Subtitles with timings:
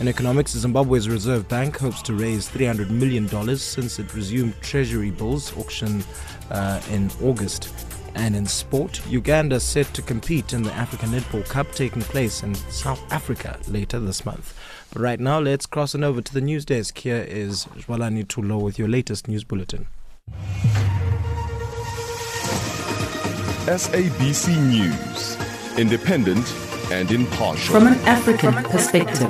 [0.00, 3.26] In economics, Zimbabwe's Reserve Bank hopes to raise $300 million
[3.56, 6.04] since it resumed treasury bills auction
[6.50, 7.72] uh, in August.
[8.14, 12.54] And in sport, Uganda set to compete in the African Netball Cup taking place in
[12.54, 14.54] South Africa later this month.
[14.92, 16.98] But right now, let's cross on over to the news desk.
[16.98, 19.86] Here is Jwalani Tulo with your latest news bulletin.
[23.66, 25.36] SABC News,
[25.76, 26.46] independent
[26.92, 27.74] and impartial.
[27.74, 29.28] From an African perspective.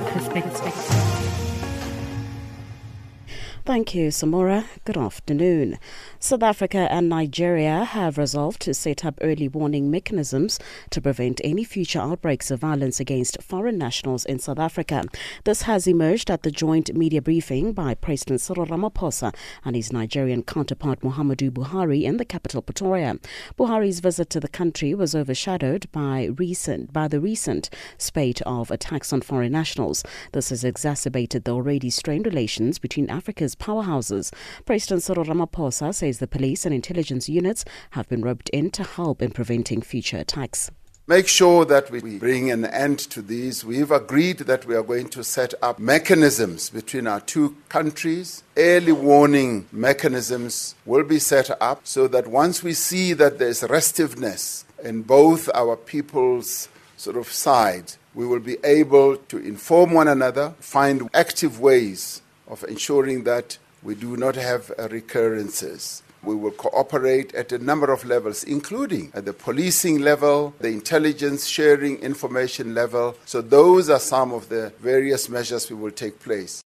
[3.64, 4.66] Thank you, Samora.
[4.84, 5.78] Good afternoon.
[6.26, 10.58] South Africa and Nigeria have resolved to set up early warning mechanisms
[10.90, 15.04] to prevent any future outbreaks of violence against foreign nationals in South Africa.
[15.44, 19.32] This has emerged at the joint media briefing by President Cyril Ramaphosa
[19.64, 23.20] and his Nigerian counterpart Muhammadu Buhari in the capital Pretoria.
[23.56, 29.12] Buhari's visit to the country was overshadowed by recent by the recent spate of attacks
[29.12, 30.02] on foreign nationals.
[30.32, 34.32] This has exacerbated the already strained relations between Africa's powerhouses.
[34.64, 39.22] President Cyril Ramaphosa says the police and intelligence units have been roped in to help
[39.22, 40.70] in preventing future attacks.
[41.08, 43.64] Make sure that we bring an end to these.
[43.64, 48.42] We've agreed that we are going to set up mechanisms between our two countries.
[48.56, 54.64] Early warning mechanisms will be set up so that once we see that there's restiveness
[54.82, 60.54] in both our people's sort of side, we will be able to inform one another,
[60.58, 66.02] find active ways of ensuring that we do not have recurrences.
[66.26, 71.46] We will cooperate at a number of levels, including at the policing level, the intelligence
[71.46, 73.16] sharing information level.
[73.24, 76.64] So, those are some of the various measures we will take place.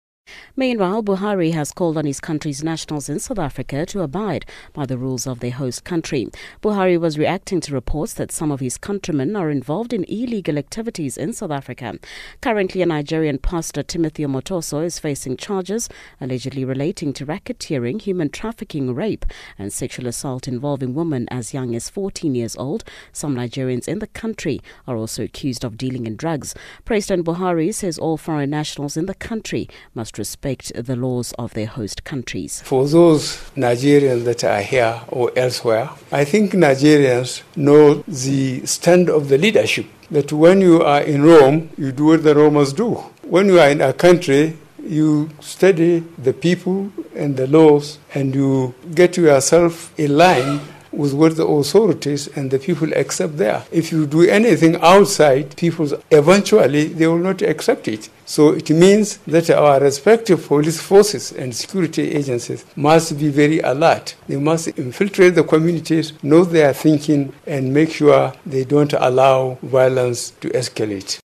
[0.56, 4.98] Meanwhile, Buhari has called on his country's nationals in South Africa to abide by the
[4.98, 6.28] rules of their host country.
[6.62, 11.16] Buhari was reacting to reports that some of his countrymen are involved in illegal activities
[11.16, 11.98] in South Africa.
[12.40, 15.88] Currently, a Nigerian pastor, Timothy Omotoso, is facing charges
[16.20, 19.24] allegedly relating to racketeering, human trafficking, rape,
[19.58, 22.84] and sexual assault involving women as young as 14 years old.
[23.12, 26.54] Some Nigerians in the country are also accused of dealing in drugs.
[26.84, 31.66] President Buhari says all foreign nationals in the country must respect the laws of their
[31.66, 32.60] host countries.
[32.62, 33.22] For those
[33.56, 39.86] Nigerians that are here or elsewhere, I think Nigerians know the stand of the leadership
[40.10, 42.88] that when you are in Rome, you do what the Romans do.
[43.22, 48.74] When you are in a country, you study the people and the laws and you
[48.94, 50.60] get yourself in line
[50.92, 53.64] with what the authorities and the people accept there.
[53.70, 58.08] If you do anything outside, people eventually they will not accept it.
[58.26, 64.14] So it means that our respective police forces and security agencies must be very alert.
[64.28, 70.30] They must infiltrate the communities, know their thinking, and make sure they don't allow violence
[70.42, 71.19] to escalate.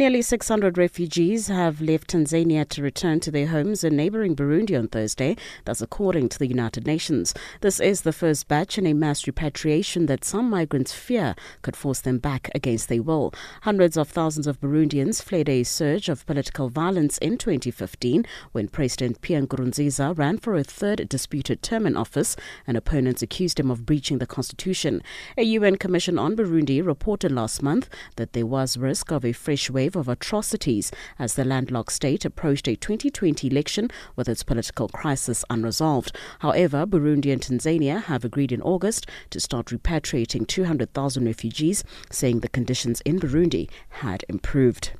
[0.00, 4.88] Nearly 600 refugees have left Tanzania to return to their homes in neighboring Burundi on
[4.88, 5.36] Thursday.
[5.66, 7.34] That's according to the United Nations.
[7.60, 12.00] This is the first batch in a mass repatriation that some migrants fear could force
[12.00, 13.34] them back against their will.
[13.60, 19.20] Hundreds of thousands of Burundians fled a surge of political violence in 2015 when President
[19.20, 22.36] Pierre Nkurunziza ran for a third disputed term in office
[22.66, 25.02] and opponents accused him of breaching the constitution.
[25.36, 29.68] A UN Commission on Burundi reported last month that there was risk of a fresh
[29.68, 35.44] wave of atrocities as the landlocked state approached a 2020 election with its political crisis
[35.50, 36.16] unresolved.
[36.40, 42.48] However, Burundi and Tanzania have agreed in August to start repatriating 200,000 refugees, saying the
[42.48, 44.92] conditions in Burundi had improved.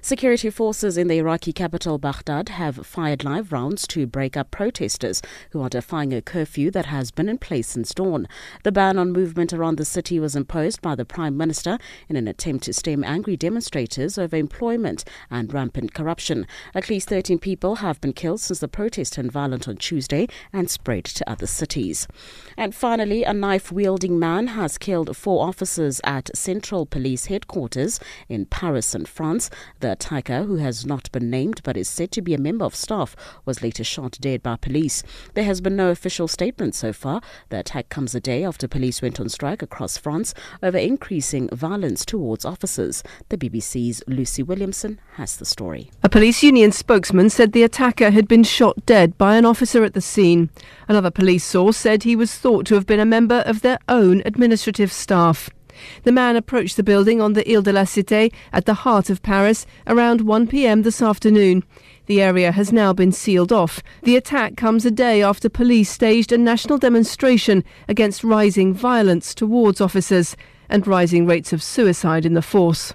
[0.00, 5.20] Security forces in the Iraqi capital Baghdad have fired live rounds to break up protesters
[5.50, 8.26] who are defying a curfew that has been in place since dawn.
[8.62, 11.78] The ban on movement around the city was imposed by the Prime Minister
[12.08, 16.46] in an attempt to stem angry demonstrators over employment and rampant corruption.
[16.74, 20.70] At least 13 people have been killed since the protest turned violent on Tuesday and
[20.70, 22.06] spread to other cities.
[22.56, 28.46] And finally, a knife wielding man has killed four officers at Central Police Headquarters in
[28.46, 29.47] Paris in France.
[29.80, 32.74] The attacker, who has not been named but is said to be a member of
[32.74, 33.14] staff,
[33.44, 35.02] was later shot dead by police.
[35.34, 37.20] There has been no official statement so far.
[37.48, 42.04] The attack comes a day after police went on strike across France over increasing violence
[42.04, 43.02] towards officers.
[43.28, 45.90] The BBC's Lucy Williamson has the story.
[46.02, 49.94] A police union spokesman said the attacker had been shot dead by an officer at
[49.94, 50.50] the scene.
[50.88, 54.22] Another police source said he was thought to have been a member of their own
[54.24, 55.50] administrative staff.
[56.04, 59.22] The man approached the building on the Ile de la Cité at the heart of
[59.22, 61.64] Paris around 1 pm this afternoon.
[62.06, 63.82] The area has now been sealed off.
[64.02, 69.80] The attack comes a day after police staged a national demonstration against rising violence towards
[69.80, 70.36] officers
[70.68, 72.92] and rising rates of suicide in the force.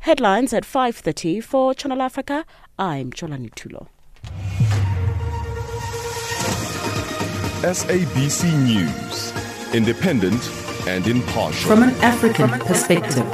[0.00, 2.44] Headlines at 5:30 for Channel Africa.
[2.78, 3.88] I'm Cholani Tulo.
[7.62, 9.32] SABC News.
[9.74, 10.42] Independent
[10.86, 11.70] and impartial.
[11.70, 13.24] From an African perspective.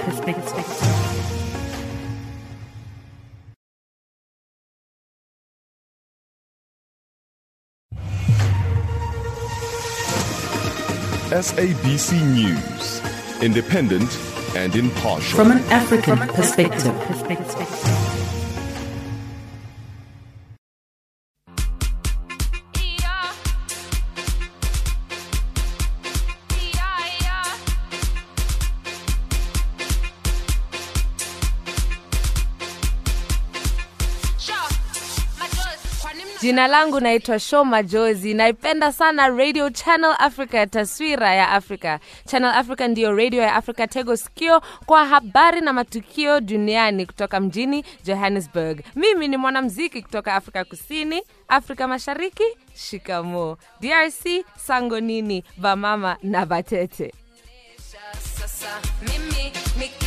[11.30, 13.02] SABC News.
[13.42, 14.10] Independent
[14.56, 15.36] and impartial.
[15.36, 16.94] From an African perspective.
[36.46, 38.34] Jina langu naitwa Shoma Jozi.
[38.34, 42.00] Naipenda sana Radio Channel Africa, taswira ya Afrika.
[42.26, 47.84] Channel Africa ndiyo radio ya Afrika, tego sikio kwa habari na matukio duniani kutoka mjini
[48.04, 48.80] Johannesburg.
[48.94, 52.44] Mimi ni mwanamziki kutoka Afrika Kusini, Afrika Mashariki,
[52.74, 53.56] shikamo.
[53.80, 57.12] DRC, sango nini, bamama na batete.
[58.38, 60.05] sasa mimi nikisi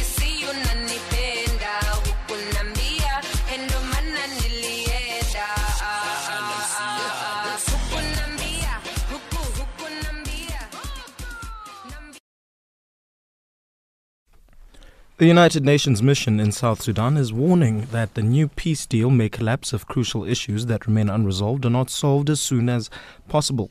[15.19, 19.27] The United Nations mission in South Sudan is warning that the new peace deal may
[19.27, 22.89] collapse if crucial issues that remain unresolved are not solved as soon as
[23.27, 23.69] possible.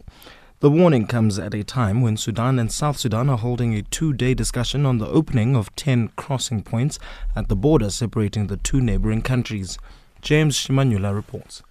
[0.60, 4.12] The warning comes at a time when Sudan and South Sudan are holding a two
[4.12, 6.98] day discussion on the opening of 10 crossing points
[7.34, 9.78] at the border separating the two neighboring countries.
[10.20, 11.62] James Shimanyula reports.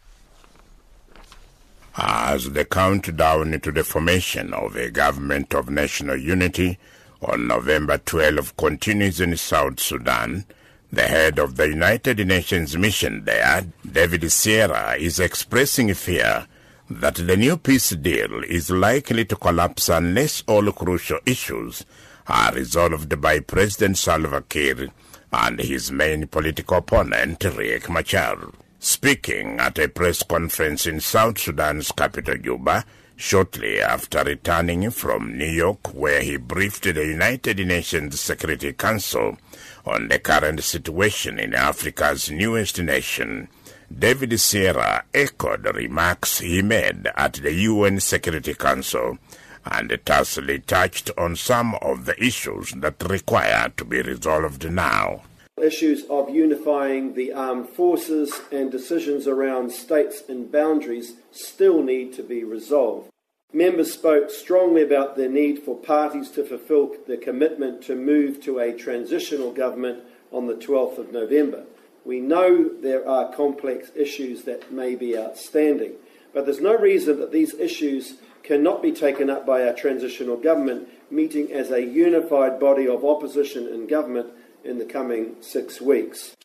[1.96, 6.80] as the countdown to the formation of a government of national unity
[7.22, 10.46] on November 12 continues in South Sudan,
[10.92, 16.48] the head of the United Nations mission there, David Shearer, is expressing fear
[16.90, 21.86] that the new peace deal is likely to collapse unless all crucial issues
[22.28, 24.90] are resolved by President Salva Kiir
[25.34, 28.52] and his main political opponent, Riek Machar.
[28.80, 32.86] Speaking at a press conference in South Sudan's capital, Juba,
[33.18, 39.38] shortly after returning from New York, where he briefed the United Nations Security Council
[39.86, 43.50] on the current situation in Africa's newest nation,
[43.92, 49.18] David Shearer echoed remarks he made at the UN Security Council
[49.66, 55.24] and tersely touched on some of the issues that require to be resolved now.
[55.62, 62.22] Issues of unifying the armed forces and decisions around states and boundaries still need to
[62.22, 63.10] be resolved.
[63.52, 68.60] Members spoke strongly about the need for parties to fulfil their commitment to move to
[68.60, 71.64] a transitional government on the 12th of November.
[72.06, 75.94] We know there are complex issues that may be outstanding,
[76.36, 80.88] but there's no reason that these issues cannot be taken up by a transitional government
[81.10, 84.28] meeting as a unified body of opposition and government
[84.68, 86.36] in the coming six weeks.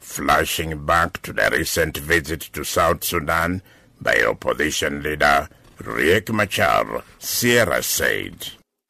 [0.00, 3.62] Flashing back to the recent visit to South Sudan
[4.00, 8.48] by opposition leader Riek Machar, Shearer said.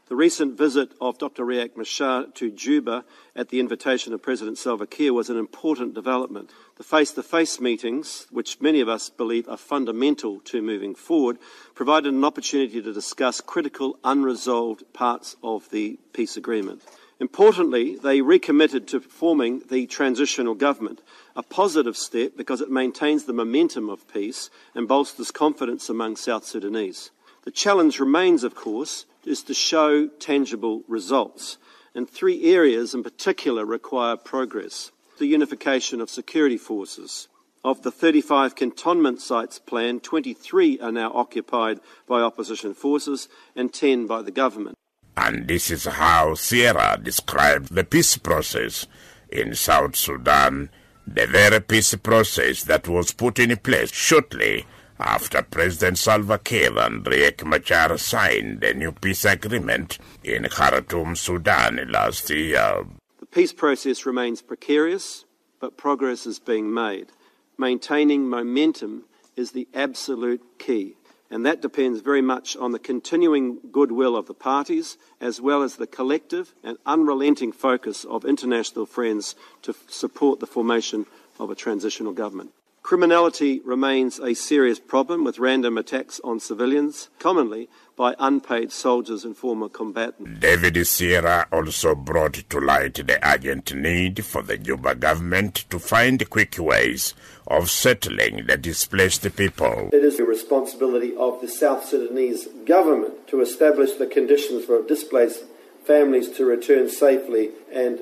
[0.09, 1.45] The recent visit of Dr.
[1.45, 6.51] Riek Machar to Juba at the invitation of President Salva Kiir was an important development.
[6.77, 11.39] The face to face meetings, which many of us believe are fundamental to moving forward,
[11.75, 16.83] provided an opportunity to discuss critical unresolved parts of the peace agreement.
[17.19, 21.01] Importantly, they recommitted to forming the transitional government,
[21.35, 26.45] a positive step because it maintains the momentum of peace and bolsters confidence among South
[26.45, 27.11] Sudanese.
[27.45, 31.57] The challenge remains, of course, is to show tangible results,
[31.95, 34.93] and three areas in particular require progress.
[35.19, 37.29] The unification of security forces.
[37.65, 44.07] Of the 35 cantonment sites planned, 23 are now occupied by opposition forces and 10
[44.07, 44.77] by the government.
[45.17, 48.87] And this is how Shearer described the peace process
[49.31, 50.71] in South Sudan,
[51.07, 54.67] the very peace process that was put in place shortly
[54.99, 61.89] after President Salva Kiir and Riek Machar signed the new peace agreement in Khartoum, Sudan
[61.91, 62.85] last year.
[63.21, 65.25] The peace process remains precarious,
[65.61, 67.13] but progress is being made.
[67.59, 69.05] Maintaining momentum
[69.37, 70.96] is the absolute key,
[71.31, 75.77] and that depends very much on the continuing goodwill of the parties as well as
[75.77, 81.07] the collective and unrelenting focus of international friends to support the formation
[81.39, 82.51] of a transitional government.
[82.87, 89.37] Criminality remains a serious problem with random attacks on civilians, commonly by unpaid soldiers and
[89.37, 90.39] former combatants.
[90.39, 96.31] David Shearer also brought to light the urgent need for the Juba government to find
[96.31, 97.15] quick ways
[97.49, 99.91] of settling the displaced people.
[99.93, 105.43] It is the responsibility of the South Sudanese government to establish the conditions for displaced
[105.85, 107.99] families to return safely and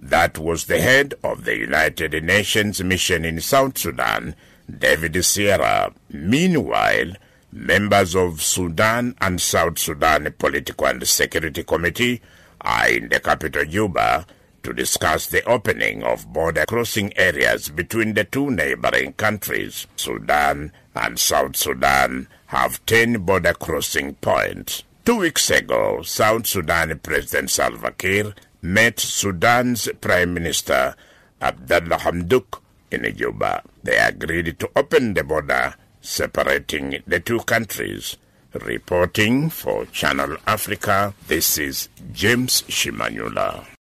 [0.00, 4.34] That was the head of the United Nations mission in South Sudan,
[4.68, 5.92] David Shearer.
[6.10, 7.12] Meanwhile,
[7.52, 12.20] members of Sudan and South Sudan Political and Security Committee
[12.60, 14.26] are in the capital Juba
[14.62, 19.86] to discuss the opening of border crossing areas between the two neighboring countries.
[19.96, 24.82] Sudan and South Sudan have 10 border crossing points.
[25.04, 30.94] Two weeks ago, South Sudan President Salva Kiir met Sudan's Prime Minister
[31.40, 32.60] Abdullah Hamdok
[32.90, 33.62] in Juba.
[33.82, 38.16] They agreed to open the border separating the two countries.
[38.54, 43.77] Reporting for Channel Africa, this is James Shimanyula.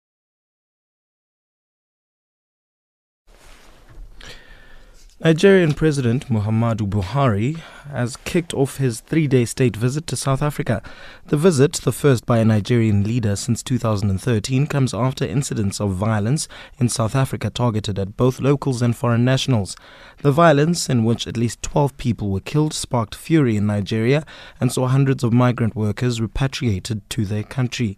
[5.20, 7.56] Nigerian President Muhammadu Buhari
[7.90, 10.84] has kicked off his three day state visit to South Africa.
[11.26, 16.48] The visit, the first by a Nigerian leader since 2013, comes after incidents of violence
[16.78, 19.76] in South Africa targeted at both locals and foreign nationals.
[20.22, 24.24] The violence, in which at least 12 people were killed, sparked fury in Nigeria
[24.62, 27.98] and saw hundreds of migrant workers repatriated to their country.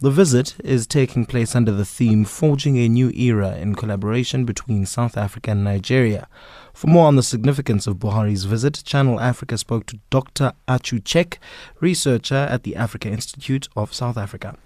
[0.00, 4.84] The visit is taking place under the theme Forging a New Era in collaboration between
[4.84, 6.28] South Africa and Nigeria.
[6.74, 10.52] For more on the significance of Buhari's visit, Channel Africa spoke to Dr.
[10.68, 11.38] Achu Chek,
[11.80, 14.58] researcher at the Africa Institute of South Africa.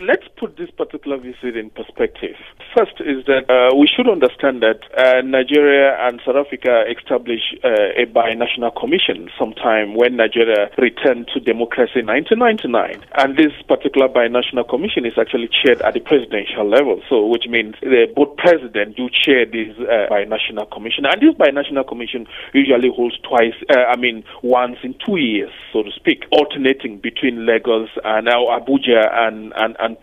[0.00, 2.36] Let's put this particular visit in perspective.
[2.76, 7.96] First is that uh, we should understand that uh, Nigeria and South Africa established uh,
[7.96, 13.00] a binational commission sometime when Nigeria returned to democracy in 1999.
[13.16, 17.74] And this particular binational commission is actually chaired at the presidential level, so which means
[17.80, 21.04] the both president do chair this uh, binational commission.
[21.08, 25.82] And this binational commission usually holds twice, uh, I mean, once in two years, so
[25.82, 29.96] to speak, alternating between Lagos and uh, Abuja and, and, and.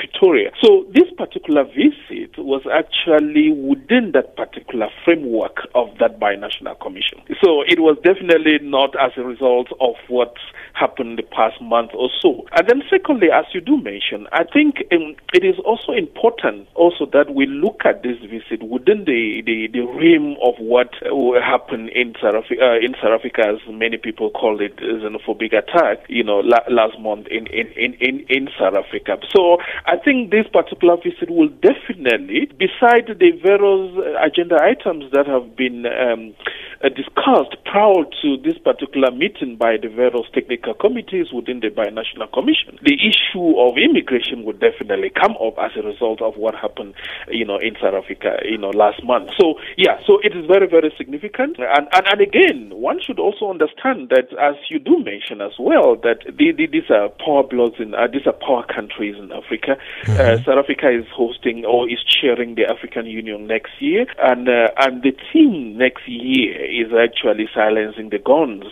[0.64, 7.20] So this particular visit was actually within that particular framework of that binational commission.
[7.44, 10.36] So it was definitely not as a result of what
[10.74, 12.46] happened in the past month or so.
[12.56, 17.06] And then secondly, as you do mention, I think um, it is also important also
[17.12, 21.90] that we look at this visit within the, the, the realm of what will happen
[21.90, 26.24] in South Africa, uh, in South Africa, as many people call it, xenophobic attack, you
[26.24, 29.18] know, la- last month in, in, in, in, in South Africa.
[29.36, 35.56] So I think this particular visit will definitely, beside the various agenda items that have
[35.56, 36.36] been um,
[36.84, 42.28] uh, discussed prior to this particular meeting by the various technical committees within the binational
[42.34, 46.94] commission, the issue of immigration would definitely come up as a result of what happened,
[47.30, 49.30] you know, in South Africa, you know, last month.
[49.40, 51.58] So yeah, so it is very, very significant.
[51.60, 55.96] And and, and again, one should also understand that, as you do mention as well,
[55.98, 59.78] that the, the, these are power blocks in uh, these are power countries in Africa.
[60.08, 64.70] Uh, South Africa is hosting or is chairing the African Union next year, and uh,
[64.78, 68.66] and the theme next year is actually silencing the guns.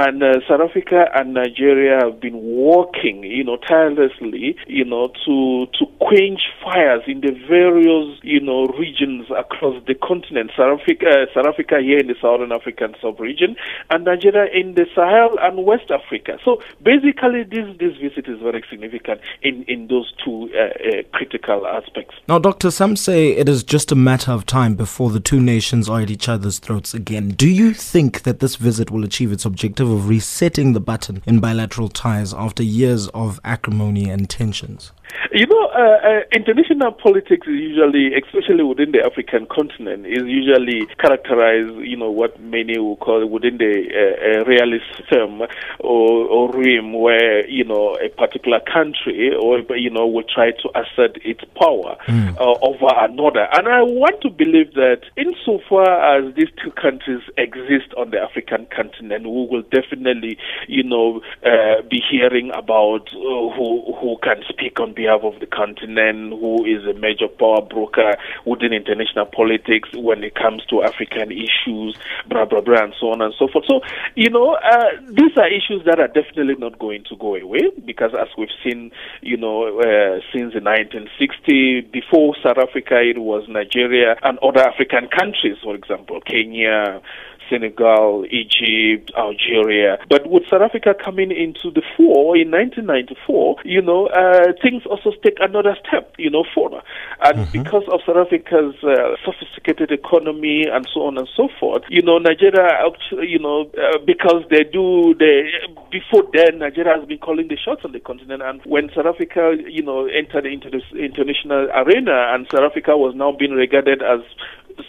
[0.00, 5.66] And uh, South Africa and Nigeria have been working, you know, tirelessly, you know, to
[5.76, 10.52] to quench fires in the various, you know, regions across the continent.
[10.56, 13.56] South Africa, uh, South Africa here in the Southern African sub-region,
[13.90, 16.38] and Nigeria in the Sahel and West Africa.
[16.44, 21.66] So basically, this this visit is very significant in in those two uh, uh, critical
[21.66, 22.14] aspects.
[22.28, 25.88] Now, Doctor, some say it is just a matter of time before the two nations
[25.88, 27.30] are at each other's throats again.
[27.30, 31.40] Do you think that this visit will achieve its objective of resetting the button in
[31.40, 34.92] bilateral ties after years of acrimony and tensions?
[35.32, 40.86] You know, uh, uh, international politics is usually, especially within the African continent, is usually
[40.98, 45.42] characterized, you know, what many will call within the uh, uh, realist term
[45.80, 50.68] or, or realm, where you know a particular country or you know will try to
[50.78, 53.48] assert its power uh, over another.
[53.52, 58.66] And I want to believe that, insofar as these two countries exist on the African
[58.74, 60.38] continent, we will definitely,
[60.68, 65.46] you know, uh, be hearing about uh, who who can speak on behalf of the
[65.46, 71.30] continent, who is a major power broker within international politics when it comes to African
[71.30, 71.94] issues,
[72.26, 73.64] blah, blah, blah, and so on and so forth.
[73.70, 73.80] So,
[74.16, 78.10] you know, uh, these are issues that are definitely not going to go away because,
[78.18, 78.90] as we've seen,
[79.22, 85.06] you know, uh, since the 1960s, before South Africa, it was Nigeria and other African
[85.06, 87.00] countries, for example, Kenya,
[87.50, 89.98] Senegal, Egypt, Algeria.
[90.08, 95.12] But with South Africa coming into the fore in 1994, you know, uh, things also
[95.22, 96.82] take another step, you know, further.
[97.22, 102.02] And because of South Africa's uh, sophisticated economy and so on and so forth, you
[102.02, 102.68] know, Nigeria,
[103.22, 105.50] you know, uh, because they do, they
[105.90, 108.42] before then, Nigeria has been calling the shots on the continent.
[108.42, 113.14] And when South Africa, you know, entered into the international arena, and South Africa was
[113.14, 114.20] now being regarded as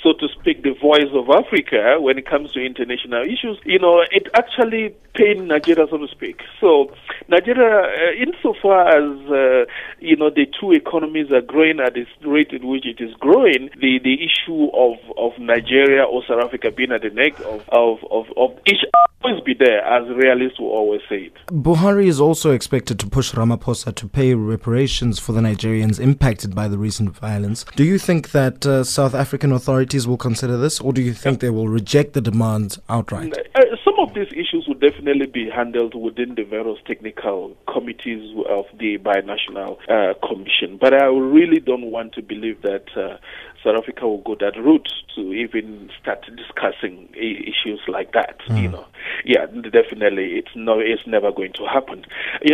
[0.03, 4.03] so to speak, the voice of Africa when it comes to international issues, you know,
[4.11, 6.41] it actually pained Nigeria, so to speak.
[6.61, 6.93] So,
[7.27, 12.53] Nigeria, uh, insofar as, uh, you know, the two economies are growing at the rate
[12.53, 16.91] at which it is growing, the, the issue of, of Nigeria or South Africa being
[16.91, 18.83] at the neck of, of, of, of each
[19.21, 21.33] always be there, as realists will always say it.
[21.47, 26.67] Buhari is also expected to push Ramaphosa to pay reparations for the Nigerians impacted by
[26.67, 27.65] the recent violence.
[27.75, 31.39] Do you think that uh, South African authorities will consider this, or do you think
[31.39, 33.33] they will reject the demands outright?
[33.55, 38.97] Uh, some of these issues definitely be handled within the various technical committees of the
[38.97, 40.77] binational uh, commission.
[40.79, 43.17] But I really don't want to believe that uh,
[43.63, 48.37] South Africa will go that route to even start discussing I- issues like that.
[48.49, 48.85] You know,
[49.25, 52.05] yeah, definitely, it's no, it's never going to happen.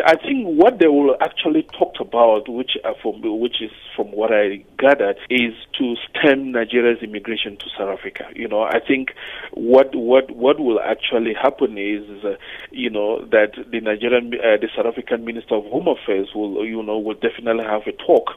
[0.06, 4.32] I think what they will actually talk about, which uh, from which is from what
[4.34, 8.26] I gathered, is to stem Nigeria's immigration to South Africa.
[8.36, 9.14] You know, I think
[9.54, 12.36] what what what will actually happen is, uh,
[12.72, 16.82] you know, that the Nigerian, uh, the South African Minister of Home Affairs will, you
[16.84, 18.32] know, will definitely have a talk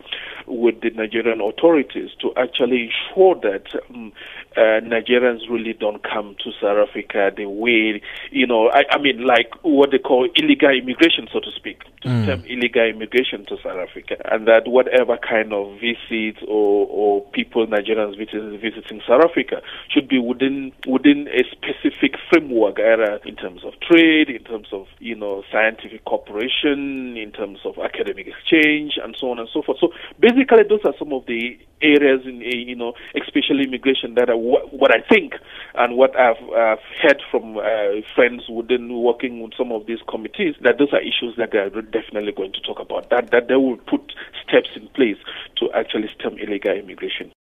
[0.46, 4.12] with the Nigerian authorities to actually ensure that um,
[4.58, 9.24] uh, Nigerians really don't come to South Africa the way, you know, I, I mean,
[9.24, 12.22] like what they call illegal immigration, so to speak, to Mm.
[12.24, 17.66] stem illegal immigration to South Africa, and that whatever kind of visits or, or people
[17.66, 23.62] Nigerians visiting, visiting South Africa should be within within a specific framework, either in terms
[23.64, 29.14] of trade, in terms of you know scientific cooperation, in terms of academic exchange, and
[29.18, 29.78] so on and so forth.
[29.80, 34.30] So basically, those are some of the areas in eh, you know, especially immigration that
[34.30, 35.34] are what, I think
[35.74, 40.54] and what I've, I've heard from uh, friends within working with some of these committees
[40.62, 43.10] that those are issues that they are definitely going to talk about.
[43.10, 44.12] That that they will put
[44.46, 45.18] steps in place
[45.56, 47.32] to actually stem illegal immigration.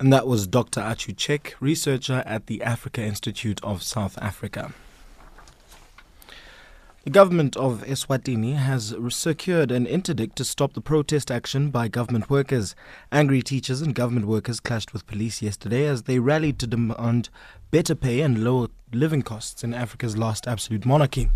[0.00, 0.80] And that was Dr.
[0.80, 4.72] Achu Chek, researcher at the Africa Institute of South Africa.
[7.04, 12.30] The government of Eswatini has secured an interdict to stop the protest action by government
[12.30, 12.76] workers.
[13.10, 17.28] Angry teachers and government workers clashed with police yesterday as they rallied to demand
[17.72, 21.28] better pay and lower living costs in Africa's last absolute monarchy.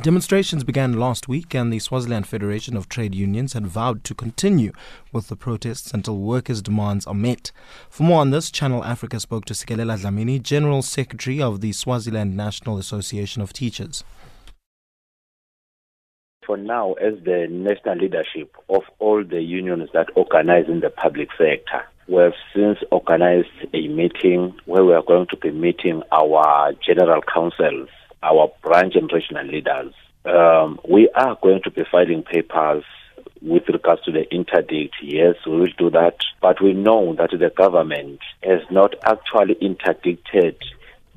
[0.00, 4.72] Demonstrations began last week, and the Swaziland Federation of Trade Unions had vowed to continue
[5.12, 7.50] with the protests until workers' demands are met.
[7.90, 12.36] For more on this, Channel Africa spoke to Sikelela Dlamini, General Secretary of the Swaziland
[12.36, 14.04] National Association of Teachers.
[16.46, 21.28] for now as the national leadership of all the unions that organize in the public
[21.36, 21.82] sector.
[22.08, 27.20] We have since organized a meeting where we are going to be meeting our general
[27.20, 27.90] councils,
[28.22, 29.94] our branch and regional leaders.
[30.24, 32.84] Um, we are going to be filing papers
[33.40, 34.96] with regards to the interdict.
[35.02, 36.16] Yes, we will do that.
[36.40, 40.56] But we know that the government has not actually interdicted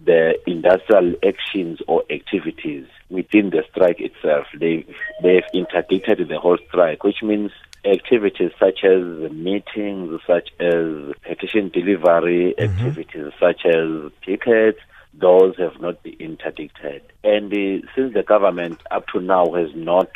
[0.04, 4.48] the industrial actions or activities within the strike itself.
[4.58, 4.86] They
[5.22, 7.52] they've interdicted the whole strike, which means
[7.86, 14.80] activities such as meetings, such as petition delivery, activities such as pickets,
[15.14, 17.02] those have not been interdicted.
[17.24, 20.10] And uh, since the government up to now has not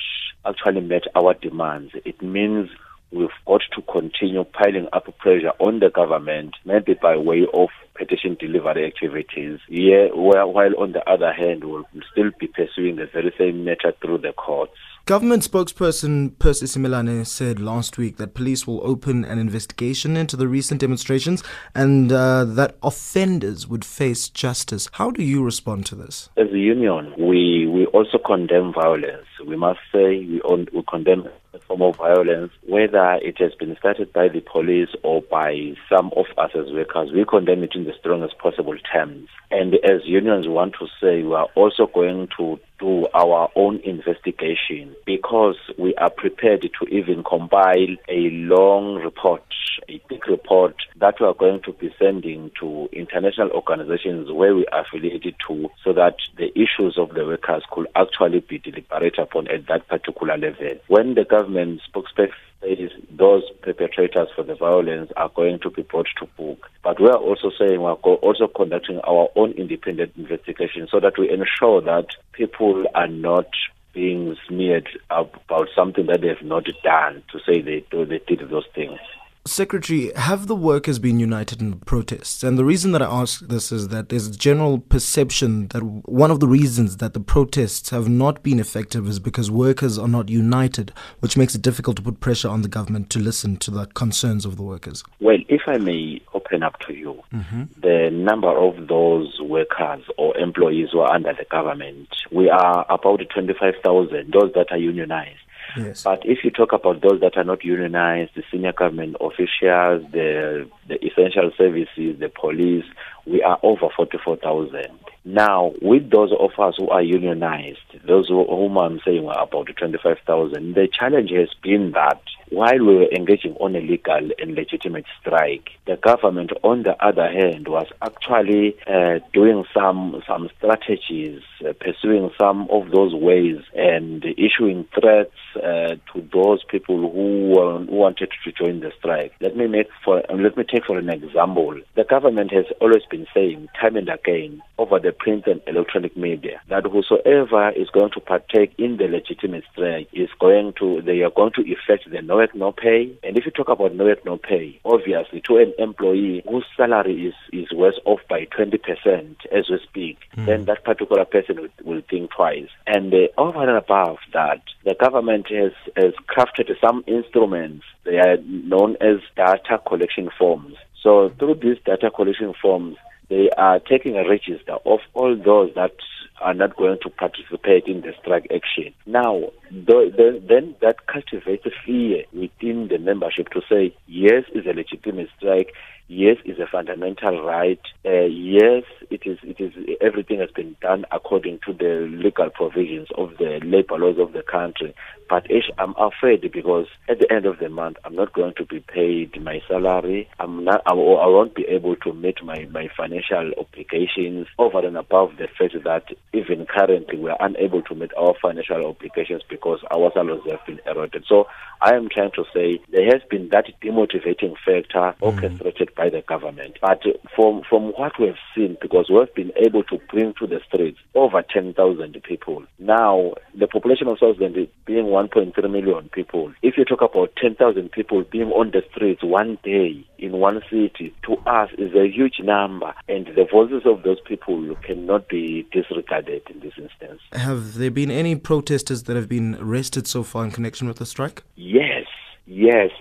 [0.46, 2.70] actually met our demands, it means
[3.12, 8.36] we've got to continue piling up pressure on the government, maybe by way of petition
[8.40, 9.60] delivery activities.
[9.70, 13.94] Yeah, while, while on the other hand, we'll still be pursuing the very same matter
[14.02, 14.74] through the courts.
[15.06, 20.48] Government spokesperson Percy Simelane said last week that police will open an investigation into the
[20.48, 21.44] recent demonstrations
[21.76, 24.90] and uh, that offenders would face justice.
[24.94, 26.30] How do you respond to this?
[26.38, 29.28] As a union, we, we also condemn violence.
[29.46, 33.78] We must say we, on, we condemn a form of violence, whether it has been
[33.78, 37.12] started by the police or by some of us as workers.
[37.14, 39.28] We condemn it in the strongest possible terms.
[39.52, 44.96] And as unions want to say, we are also going to do our own investigation
[45.06, 49.46] because we are prepared to even compile a long report,
[49.88, 54.66] a big report that we are going to be sending to international organizations where we
[54.68, 59.48] are affiliated to so that the issues of the workers could actually be deliberated upon
[59.48, 60.76] at that particular level.
[60.88, 62.34] When the government spokesperson
[62.66, 66.70] says those perpetrators for the violence are going to be brought to book.
[66.84, 71.18] But we are also saying we are also conducting our own independent investigation so that
[71.18, 73.48] we ensure that people are not
[73.94, 78.68] being smeared about something that they have not done to say they, they did those
[78.76, 79.00] things.
[79.48, 82.42] Secretary, have the workers been united in the protests?
[82.44, 86.32] And the reason that I ask this is that there's a general perception that one
[86.32, 90.30] of the reasons that the protests have not been effective is because workers are not
[90.30, 93.86] united, which makes it difficult to put pressure on the government to listen to the
[93.86, 95.04] concerns of the workers.
[95.20, 97.66] Well, if I may open up to you, mm-hmm.
[97.80, 103.22] the number of those workers or employees who are under the government, we are about
[103.32, 105.38] 25,000, those that are unionized.
[105.78, 106.04] Yes.
[106.04, 110.70] But if you talk about those that are not unionized, the senior government officials, the
[110.88, 112.86] the essential services, the police,
[113.26, 114.88] we are over 44,000.
[115.26, 119.70] Now, with those of us who are unionized, those who, whom I'm saying are about
[119.76, 125.06] 25,000, the challenge has been that while we were engaging on a legal and legitimate
[125.20, 131.74] strike, the government, on the other hand, was actually uh, doing some some strategies, uh,
[131.80, 138.32] pursuing some of those ways, and issuing threats uh, to those people who, who wanted
[138.44, 139.34] to join the strike.
[139.42, 141.80] Let me make for let me take for an example.
[141.96, 146.62] The government has always been saying, time and again, over the print and electronic media,
[146.70, 151.32] that whosoever is going to partake in the legitimate strike is going to they are
[151.32, 153.18] going to effect the no work no pay.
[153.24, 157.28] And if you talk about no work no pay, obviously to an employee whose salary
[157.28, 161.70] is is worse off by twenty percent as we speak, then that particular person will,
[161.84, 162.70] will think twice.
[162.88, 167.86] And uh, over and above that, the government has has crafted some instruments.
[168.04, 170.76] They are known as data collection forms.
[171.02, 172.98] So through these data collection forms,
[173.30, 175.96] they are taking a register of all those that
[176.42, 178.94] are not going to participate in the strike action.
[179.06, 184.74] Now, th- th- then that cultivates fear within the membership to say, yes, it's a
[184.74, 185.74] legitimate strike.
[186.08, 187.80] Yes, it's a fundamental right.
[188.06, 189.40] Uh, yes, it is.
[189.42, 189.74] It is.
[190.02, 194.44] Everything has been done according to the legal provisions of the labor laws of the
[194.44, 194.94] country.
[195.28, 195.48] But
[195.80, 199.42] I'm afraid because at the end of the month, I'm not going to be paid
[199.42, 200.30] my salary.
[200.40, 200.84] I'm not.
[200.86, 205.74] I, won't be able to meet my my financial obligations over and above the fact
[205.84, 210.64] that even currently we are unable to meet our financial obligations because our salaries have
[210.68, 211.26] been eroded.
[211.28, 211.48] So
[211.82, 216.78] I am trying to say there has been that demotivating factor orchestrated by the government.
[216.82, 217.02] But
[217.36, 220.60] from from what we have seen, because we have been able to bring to the
[220.68, 222.64] streets over 10,000 people.
[222.80, 228.24] Now, the population of Swaziland being 1.3 million people, if you talk about 10,000 people
[228.24, 232.94] being on the streets one day in one city, to us is a huge number.
[233.08, 237.22] And the voices of those people cannot be disregarded in this instance.
[237.34, 241.06] Have there been any protesters that have been arrested so far in connection with the
[241.06, 241.44] strike?
[241.56, 242.06] Yes,
[242.46, 242.92] yes.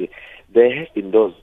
[0.54, 1.34] There have been those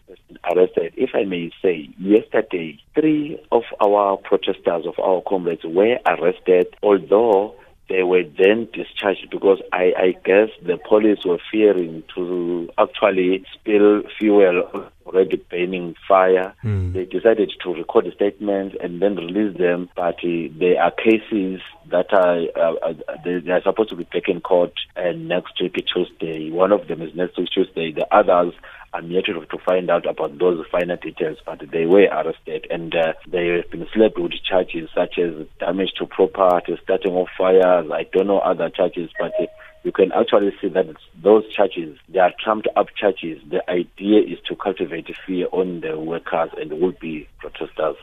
[0.49, 0.93] arrested.
[0.95, 7.55] If I may say, yesterday, three of our protesters, of our comrades, were arrested, although
[7.89, 14.03] they were then discharged because I, I guess the police were fearing to actually spill
[14.17, 16.53] fuel already burning fire.
[16.61, 16.93] Hmm.
[16.93, 21.61] They decided to record the statements and then release them, but uh, there are cases
[21.89, 22.93] that are uh, uh,
[23.23, 26.51] they, they are supposed to be taken court uh, next week Tuesday.
[26.51, 27.91] One of them is next week Tuesday.
[27.91, 28.53] The others.
[28.93, 32.93] I'm yet to, to find out about those final details, but they were arrested and
[32.93, 37.89] uh, they have been slapped with charges such as damage to property, starting of fires.
[37.89, 39.45] I don't know other charges, but uh,
[39.83, 40.85] you can actually see that
[41.23, 43.41] those charges, they are trumped up charges.
[43.49, 47.97] The idea is to cultivate fear on the workers and would be protesters.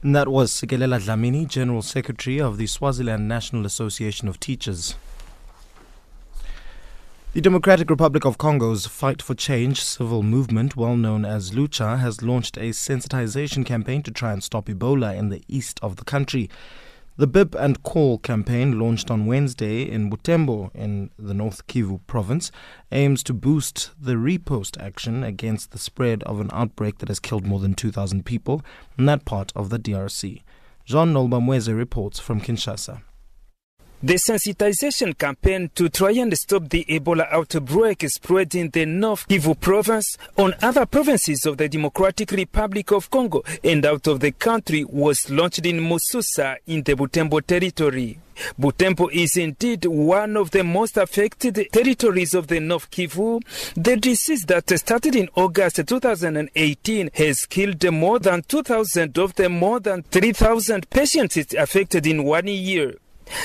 [0.00, 4.94] And that was Sikelela Dlamini, General Secretary of the Swaziland National Association of Teachers.
[7.34, 12.22] The Democratic Republic of Congo's Fight for Change civil movement, well known as Lucha, has
[12.22, 16.48] launched a sensitization campaign to try and stop Ebola in the east of the country.
[17.18, 22.50] The Beep and Call campaign, launched on Wednesday in Butembo in the North Kivu province,
[22.90, 27.44] aims to boost the riposte action against the spread of an outbreak that has killed
[27.44, 28.62] more than 2,000 people
[28.96, 30.40] in that part of the DRC.
[30.86, 33.02] Jean Noel Bamweze reports from Kinshasa.
[34.00, 39.58] The sensitization campaign to try and stop the Ebola outbreak spread in the North Kivu
[39.58, 44.84] province on other provinces of the Democratic Republic of Congo and out of the country
[44.84, 48.20] was launched in Mususa in the Butembo territory.
[48.56, 53.40] Butembo is indeed one of the most affected territories of the North Kivu.
[53.74, 59.80] The disease that started in August 2018 has killed more than 2,000 of the more
[59.80, 62.94] than 3,000 patients affected in one year.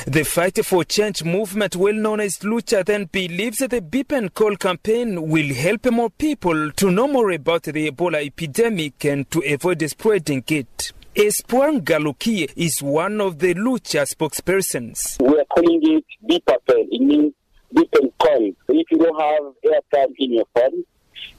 [0.05, 4.33] The Fight for Change movement, well known as Lucha, then believes that the Beep and
[4.33, 9.41] Call campaign will help more people to know more about the Ebola epidemic and to
[9.41, 10.91] avoid spreading it.
[11.15, 15.21] Espoir Galukie is one of the Lucha spokespersons.
[15.21, 16.85] We are calling it beep appel.
[16.89, 17.33] It means
[17.73, 18.51] beep and call.
[18.69, 20.83] If you don't have airtime in your phone,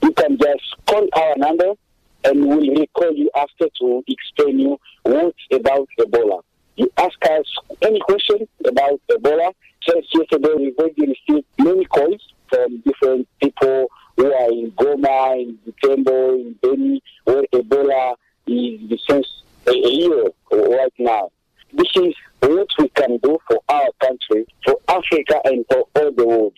[0.01, 1.73] you can just call our number
[2.23, 6.41] and we'll recall you after to explain you what about Ebola.
[6.77, 7.45] You ask us
[7.81, 9.53] any question about Ebola.
[9.81, 15.57] Just yesterday we already received many calls from different people who are in Goma, in
[15.65, 18.15] Butembo, in Beni, where Ebola
[18.47, 21.31] is since a a year right now.
[21.73, 26.25] This is what we can do for our country, for Africa, and for all the
[26.25, 26.53] world.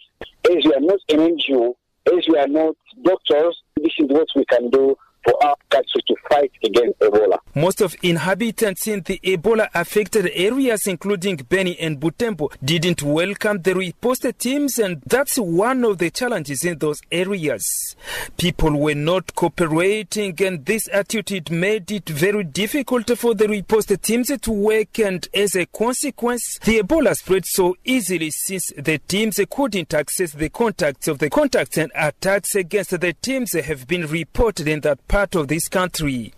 [0.50, 1.76] As we are not an NGO,
[2.08, 6.16] as we are not doctors, this is what we can do for our country to
[6.30, 7.38] fight against Ebola.
[7.56, 13.74] Most of inhabitants in the Ebola affected areas, including Beni and Butembo, didn't welcome the
[13.74, 17.96] riposte teams, and that's one of the challenges in those areas.
[18.38, 24.32] People were not cooperating, and this attitude made it very difficult for the riposte teams
[24.40, 29.94] to work, and as a consequence, the Ebola spread so easily since the teams couldn't
[29.94, 34.82] access the contacts of the contacts, and attacks against the teams have been reported in
[34.82, 36.34] that part of this country.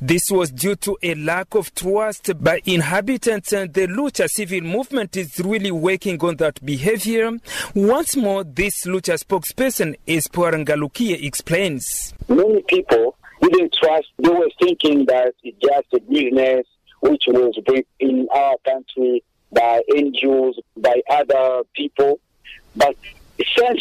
[0.00, 5.16] This was due to a lack of trust by inhabitants, and the Lucha civil movement
[5.16, 7.30] is really working on that behavior.
[7.74, 12.12] Once more, this Lucha spokesperson, Espoir Ngalukie, explains.
[12.28, 14.08] Many people didn't trust.
[14.18, 16.66] They were thinking that it's just a business
[17.00, 22.20] which was built in our country by NGOs, by other people.
[22.76, 22.96] But
[23.56, 23.80] since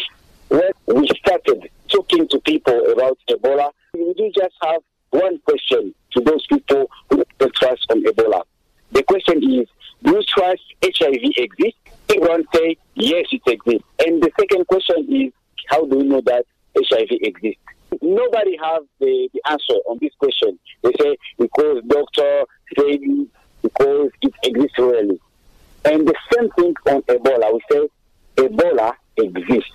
[0.49, 6.21] when we started talking to people about Ebola, we do just have one question to
[6.21, 7.23] those people who
[7.55, 8.43] trust on Ebola.
[8.91, 9.67] The question is,
[10.03, 11.79] do you trust HIV exists?
[12.09, 13.87] Everyone say, yes, it exists.
[14.05, 15.33] And the second question is,
[15.67, 16.45] how do we know that
[16.77, 17.61] HIV exists?
[18.01, 20.57] Nobody have the, the answer on this question.
[20.81, 22.43] They say, because doctor
[22.77, 22.99] said
[23.61, 25.19] because it exists really.
[25.85, 27.53] And the same thing on Ebola.
[27.53, 27.89] We say,
[28.37, 29.71] Ebola exists.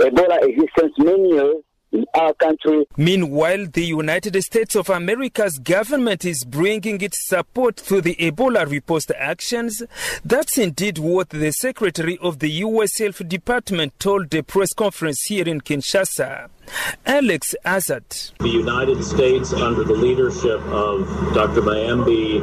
[0.00, 1.56] Ebola exists since many years
[1.92, 2.86] in our country.
[2.96, 9.12] Meanwhile, the United States of America's government is bringing its support to the Ebola riposte
[9.16, 9.82] actions.
[10.24, 12.98] That's indeed what the Secretary of the U.S.
[12.98, 16.48] Health Department told the press conference here in Kinshasa.
[17.06, 18.00] Alex Azar.
[18.38, 21.62] The United States, under the leadership of Dr.
[21.62, 22.40] Muyembe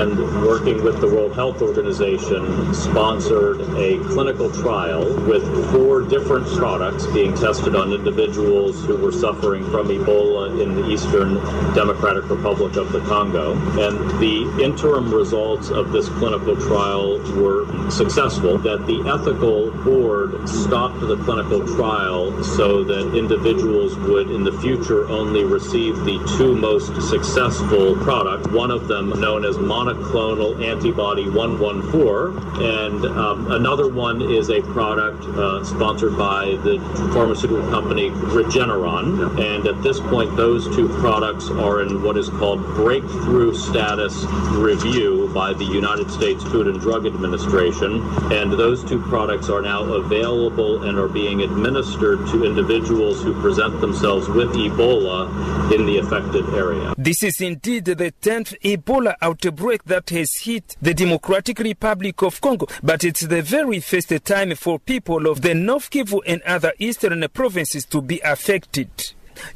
[0.00, 7.06] and working with the World Health Organization, sponsored a clinical trial with four different products
[7.08, 11.34] being tested on individuals who were suffering from Ebola in the Eastern
[11.74, 13.52] Democratic Republic of the Congo.
[13.78, 21.00] And the interim results of this clinical trial were successful, that the ethical board stopped
[21.00, 26.54] the clinical trial so that individuals individuals would in the future only receive the two
[26.54, 34.22] most successful product, one of them known as monoclonal antibody 114, and um, another one
[34.22, 36.78] is a product uh, sponsored by the
[37.12, 39.38] pharmaceutical company Regeneron.
[39.40, 45.30] And at this point, those two products are in what is called breakthrough status review
[45.34, 48.00] by the United States Food and Drug Administration.
[48.32, 53.80] And those two products are now available and are being administered to individuals who present
[53.80, 55.26] themselves with Ebola
[55.74, 56.94] in the affected area.
[56.96, 62.68] This is indeed the 10th Ebola outbreak that has hit the Democratic Republic of Congo,
[62.80, 67.26] but it's the very first time for people of the North Kivu and other eastern
[67.34, 68.88] provinces to be affected.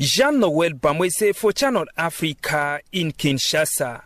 [0.00, 4.02] Jean Noel Bamweze for Channel Africa in Kinshasa.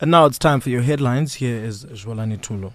[0.00, 1.34] And now it's time for your headlines.
[1.34, 2.74] Here is Jwalani Tulo.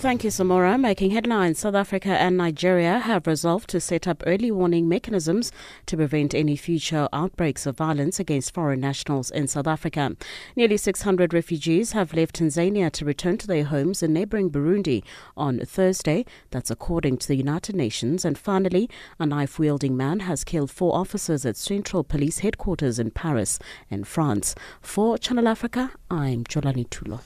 [0.00, 0.80] Thank you, Samora.
[0.80, 5.52] Making headlines, South Africa and Nigeria have resolved to set up early warning mechanisms
[5.84, 10.16] to prevent any future outbreaks of violence against foreign nationals in South Africa.
[10.56, 15.02] Nearly 600 refugees have left Tanzania to return to their homes in neighboring Burundi
[15.36, 16.24] on Thursday.
[16.50, 18.24] That's according to the United Nations.
[18.24, 23.10] And finally, a knife wielding man has killed four officers at Central Police Headquarters in
[23.10, 23.58] Paris,
[23.90, 24.54] in France.
[24.80, 27.20] For Channel Africa, I'm Jolani Tulo.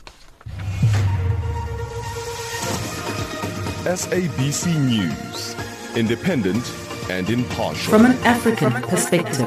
[3.84, 5.54] SABC News,
[5.94, 6.72] independent
[7.10, 7.92] and impartial.
[7.92, 9.46] From an African perspective.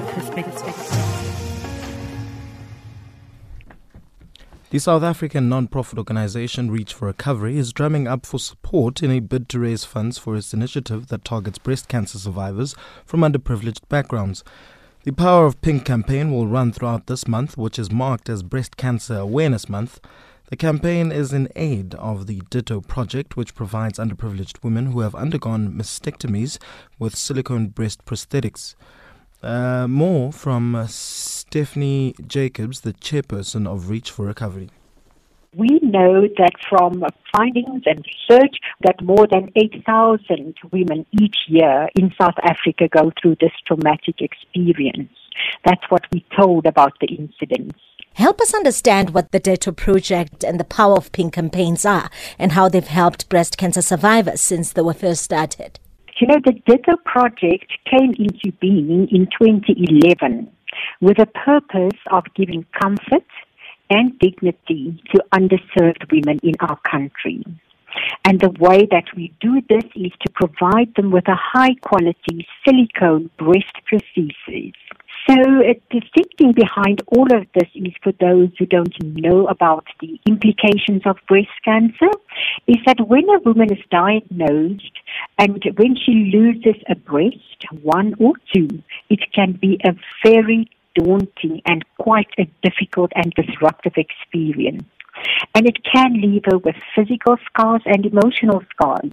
[4.70, 9.22] The South African non-profit organization Reach for Recovery is drumming up for support in a
[9.22, 12.76] bid to raise funds for its initiative that targets breast cancer survivors
[13.08, 14.44] from underprivileged backgrounds.
[15.04, 18.78] The Power of Pink campaign will run throughout this month, which is marked as Breast
[18.78, 20.00] Cancer Awareness Month.
[20.50, 25.14] The campaign is in aid of the Ditto project, which provides underprivileged women who have
[25.14, 26.58] undergone mastectomies
[26.98, 28.76] with silicone breast prosthetics.
[29.44, 34.70] Uh, more from uh, Stephanie Jacobs, the chairperson of Reach for Recovery.
[35.54, 37.04] We know that from
[37.36, 38.56] findings and research
[38.86, 45.12] that more than 8,000 women each year in South Africa go through this traumatic experience.
[45.66, 47.78] That's what we told about the incidents.
[48.18, 52.54] Help us understand what the Ditto Project and the Power of Pink campaigns are and
[52.54, 55.80] how they've helped breast cancer survivors since they were first started.
[56.20, 60.52] You know, the Ditto Project came into being in 2011
[61.00, 63.28] with the purpose of giving comfort
[63.92, 67.44] and dignity to underserved women in our country.
[68.26, 72.48] And the way that we do this is to provide them with a high quality
[72.66, 74.74] silicone breast prosthesis.
[75.30, 80.18] So the thinking behind all of this is for those who don't know about the
[80.26, 82.10] implications of breast cancer,
[82.66, 84.94] is that when a woman is diagnosed
[85.38, 88.70] and when she loses a breast, one or two,
[89.10, 94.86] it can be a very daunting and quite a difficult and disruptive experience.
[95.56, 99.12] And it can leave her with physical scars and emotional scars.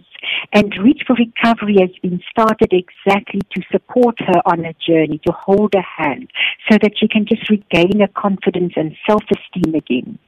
[0.52, 5.32] And Reach for Recovery has been started exactly to support her on her journey, to
[5.32, 6.30] hold her hand,
[6.70, 10.18] so that she can just regain her confidence and self-esteem again.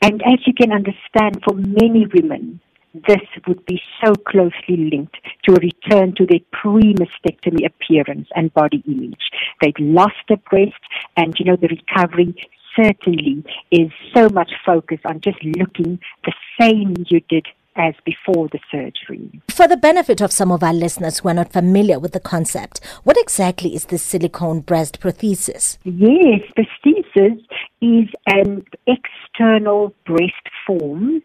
[0.00, 2.60] And as you can understand, for many women,
[2.94, 8.82] this would be so closely linked to a return to their pre-mastectomy appearance and body
[8.86, 9.30] image.
[9.60, 10.82] They've lost their breast
[11.16, 12.34] and, you know, the recovery
[12.76, 18.58] certainly is so much focus on just looking the same you did as before the
[18.70, 19.40] surgery.
[19.50, 22.80] For the benefit of some of our listeners who are not familiar with the concept,
[23.04, 25.78] what exactly is this silicone breast prosthesis?
[25.84, 27.42] Yes, prosthesis
[27.80, 31.22] is an external breast form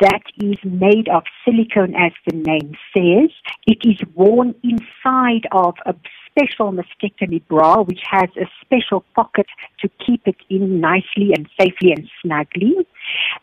[0.00, 3.30] that is made of silicone, as the name says.
[3.66, 5.94] It is worn inside of a
[6.32, 9.46] special mastectomy bra, which has a special pocket
[9.80, 12.74] to keep it in nicely and safely and snugly.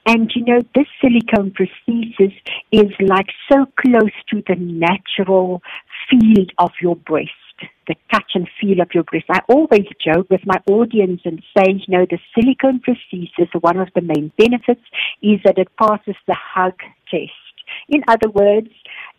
[0.06, 2.34] And you know, this silicone prosthesis
[2.72, 5.62] is like so close to the natural
[6.10, 7.32] feel of your breast
[7.88, 9.26] the touch and feel of your breast.
[9.30, 13.90] I always joke with my audience and say, you know, the silicone prosthesis, one of
[13.96, 14.86] the main benefits
[15.22, 16.76] is that it passes the hug
[17.10, 17.49] test.
[17.88, 18.70] In other words,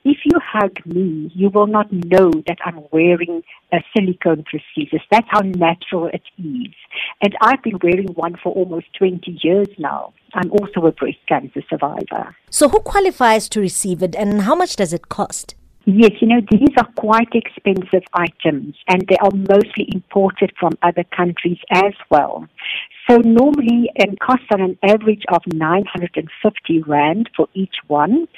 [0.04, 5.00] if you hug me, you will not know that I'm wearing a silicone prosthesis.
[5.10, 6.74] That's how natural it is.
[7.22, 10.14] And I've been wearing one for almost 20 years now.
[10.34, 12.34] I'm also a breast cancer survivor.
[12.48, 15.54] So, who qualifies to receive it and how much does it cost?
[15.92, 21.02] Yes, you know, these are quite expensive items and they are mostly imported from other
[21.04, 22.46] countries as well.
[23.08, 28.28] So normally it costs on an average of 950 Rand for each one.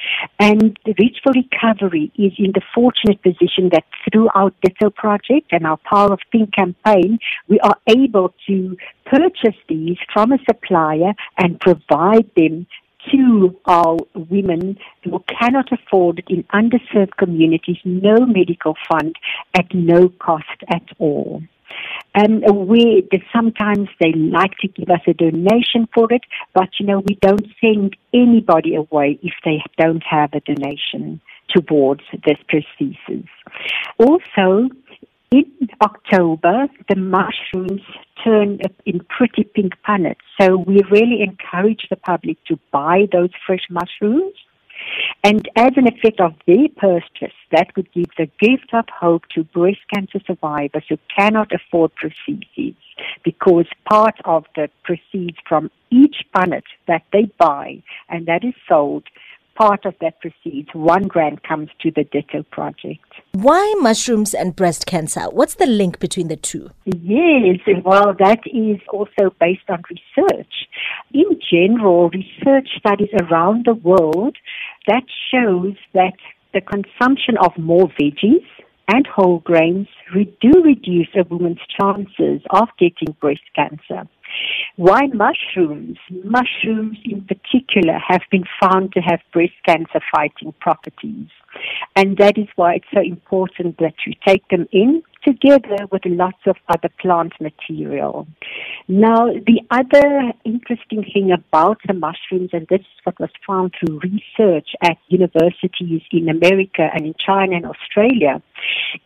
[0.41, 5.49] And the Reach for Recovery is in the fortunate position that through our Ditto project
[5.53, 11.13] and our Power of Pink campaign, we are able to purchase these from a supplier
[11.37, 12.67] and provide them
[13.11, 19.17] to our women who cannot afford it in underserved communities, no medical fund
[19.55, 21.43] at no cost at all.
[22.15, 26.23] And we sometimes they like to give us a donation for it,
[26.53, 32.03] but you know we don't send anybody away if they don't have a donation towards
[32.27, 33.27] this prosthesis.
[33.99, 34.69] Also,
[35.33, 37.81] in October, the mushrooms
[38.23, 40.17] turn in pretty pink punnets.
[40.39, 44.35] So we really encourage the public to buy those fresh mushrooms.
[45.25, 49.45] And as an effect of their purchase, that would give the gift of hope to
[49.45, 52.77] breast cancer survivors who cannot afford prostheses
[53.25, 59.05] because part of the proceeds from each punnet that they buy and that is sold,
[59.63, 63.05] part of that proceeds, one grant comes to the Ditto project.
[63.31, 65.31] Why mushrooms and breast cancer?
[65.31, 66.71] What's the link between the two?
[66.85, 70.53] Yes, well, that is also based on research.
[71.15, 74.37] In general, research studies around the world
[74.89, 76.15] that shows that
[76.53, 78.45] the consumption of more veggies
[78.89, 84.09] and whole grains do reduce a woman's chances of getting breast cancer.
[84.77, 85.99] Why mushrooms?
[86.25, 87.42] Mushrooms in particular
[88.09, 91.29] have been found to have breast cancer fighting properties.
[91.97, 96.39] And that is why it's so important that you take them in together with lots
[96.47, 98.27] of other plant material.
[98.89, 104.01] Now, the other interesting thing about the mushrooms, and this is what was found through
[104.01, 108.43] research at universities in America and in China and Australia,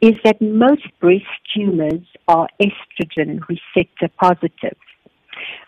[0.01, 4.77] is that most breast tumors are estrogen receptor positive.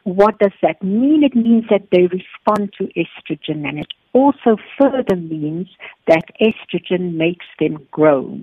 [0.05, 1.23] What does that mean?
[1.23, 5.69] It means that they respond to estrogen, and it also further means
[6.07, 8.39] that estrogen makes them grow.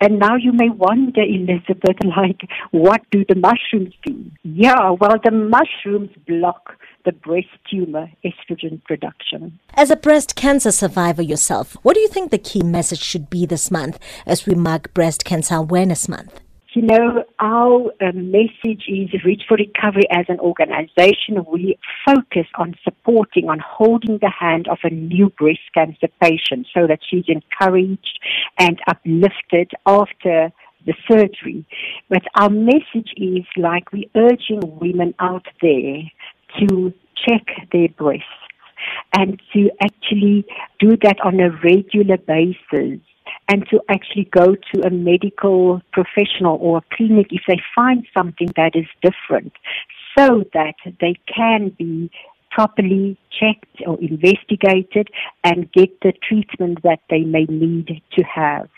[0.00, 4.24] And now you may wonder, Elizabeth, like, what do the mushrooms do?
[4.42, 9.58] Yeah, well, the mushrooms block the breast tumor estrogen production.
[9.74, 13.46] As a breast cancer survivor yourself, what do you think the key message should be
[13.46, 16.40] this month as we mark Breast Cancer Awareness Month?
[16.74, 21.44] You know, our uh, message is Reach for Recovery as an organization.
[21.46, 26.88] We focus on supporting, on holding the hand of a new breast cancer patient so
[26.88, 28.18] that she's encouraged
[28.58, 30.50] and uplifted after
[30.84, 31.64] the surgery.
[32.08, 36.02] But our message is like we're urging women out there
[36.58, 36.92] to
[37.24, 38.26] check their breasts
[39.12, 40.44] and to actually
[40.80, 42.98] do that on a regular basis
[43.48, 48.48] and to actually go to a medical professional or a clinic if they find something
[48.56, 49.52] that is different
[50.16, 52.10] so that they can be
[52.50, 55.08] properly checked or investigated
[55.42, 58.68] and get the treatment that they may need to have.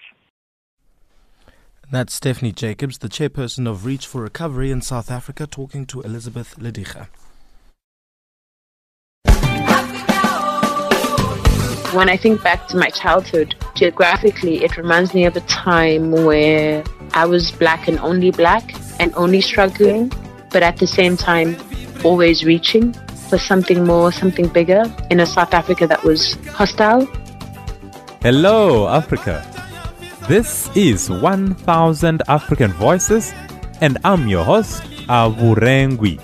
[1.91, 6.57] That's Stephanie Jacobs, the chairperson of Reach for Recovery in South Africa, talking to Elizabeth
[6.57, 7.07] Ledicha.
[11.97, 16.85] When I think back to my childhood, geographically, it reminds me of a time where
[17.15, 20.13] I was black and only black and only struggling,
[20.51, 21.57] but at the same time,
[22.05, 22.93] always reaching
[23.31, 27.07] for something more, something bigger in a South Africa that was hostile.
[28.21, 29.41] Hello, Africa.
[30.29, 33.33] This is 1000 African Voices,
[33.81, 36.21] and I'm your host, Avurengwi.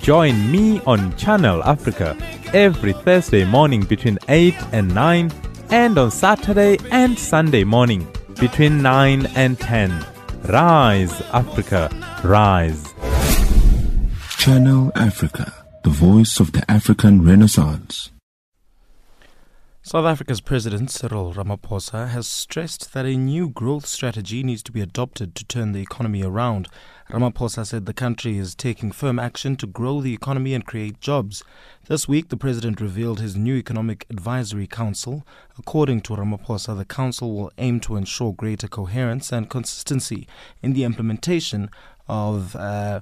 [0.00, 2.16] Join me on Channel Africa
[2.54, 5.32] every Thursday morning between 8 and 9,
[5.70, 8.06] and on Saturday and Sunday morning
[8.38, 10.06] between 9 and 10.
[10.44, 11.88] Rise, Africa,
[12.22, 12.92] rise.
[14.38, 15.52] Channel Africa,
[15.84, 18.10] the voice of the African Renaissance.
[19.84, 24.80] South Africa's President Cyril Ramaphosa has stressed that a new growth strategy needs to be
[24.80, 26.68] adopted to turn the economy around.
[27.12, 31.44] Ramaphosa said the country is taking firm action to grow the economy and create jobs.
[31.86, 35.26] This week, the president revealed his new Economic Advisory Council.
[35.58, 40.26] According to Ramaphosa, the council will aim to ensure greater coherence and consistency
[40.62, 41.68] in the implementation
[42.08, 43.00] of uh,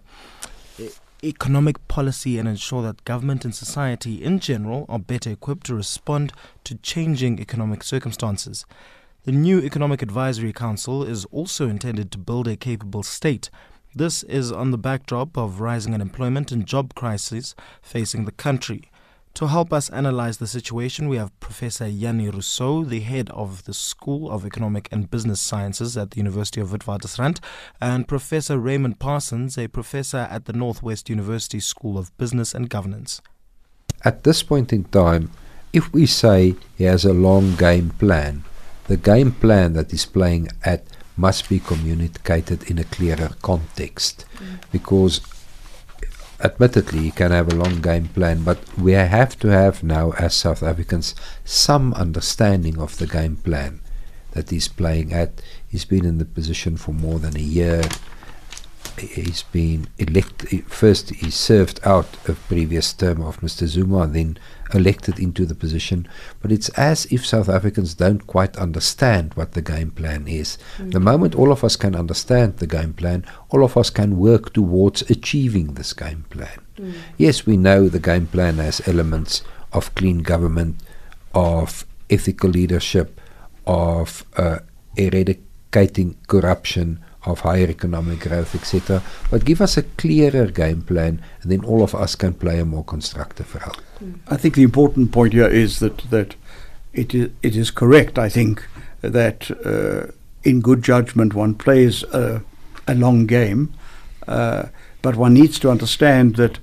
[1.23, 6.33] economic policy and ensure that government and society in general are better equipped to respond
[6.65, 8.67] to changing economic circumstances.
[9.25, 13.51] The new Economic Advisory Council is also intended to build a capable state.
[13.95, 18.89] This is on the backdrop of rising unemployment and job crises facing the country.
[19.35, 23.75] To help us analyze the situation, we have Professor Jannie Rossouw, the head of the
[23.75, 27.41] School of Economic and Business Sciences at the University of Witwatersrand,
[27.81, 33.21] and Professor Raymond Parsons, a professor at the Northwest University School of Business and Governance.
[34.05, 35.33] At this point in time,
[35.73, 38.45] if we say he has a long game plan,
[38.87, 40.85] the game plan that he's playing at
[41.21, 44.25] must be communicated in a clearer context.
[44.73, 45.21] Because
[46.43, 50.35] admittedly he can have a long game plan but we have to have now as
[50.35, 51.15] South Africans
[51.45, 53.81] some understanding of the game plan
[54.33, 55.43] that he's playing at.
[55.69, 57.83] He's been in the position for more than a year
[58.99, 64.39] he's been elected first he served out a previous term of Mr Zuma then
[64.75, 66.09] elected into the position
[66.41, 70.93] but it's as if South Africans don't quite understand what the game plan is Mm.
[70.93, 74.53] the moment all of us can understand the game plan all of us can work
[74.53, 76.93] towards achieving this game plan Mm.
[77.19, 80.77] yes we know the game plan has elements of clean government
[81.35, 83.21] of ethical leadership
[83.67, 84.59] of uh,
[84.97, 89.03] eradicating corruption of higher economic growth, etc.
[89.31, 92.65] But give us a clearer game plan, and then all of us can play a
[92.65, 94.13] more constructive role.
[94.29, 96.35] I think the important point here is that that
[96.93, 98.19] it is it is correct.
[98.19, 98.67] I think
[99.03, 100.13] that uh,
[100.43, 102.43] in good judgment one plays a,
[102.87, 103.75] a long game,
[104.27, 104.65] uh,
[105.03, 106.59] but one needs to understand that.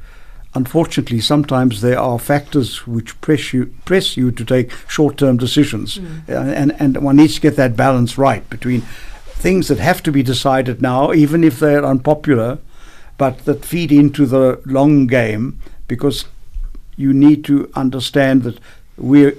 [0.56, 6.30] Unfortunately, sometimes there are factors which press you press you to take short-term decisions, Mm.
[6.30, 8.82] And and one needs to get that balance right between
[9.40, 12.58] things that have to be decided now, even if they're unpopular,
[13.18, 16.26] but that feed into the long game, because
[16.96, 18.60] you need to understand that
[18.98, 19.34] we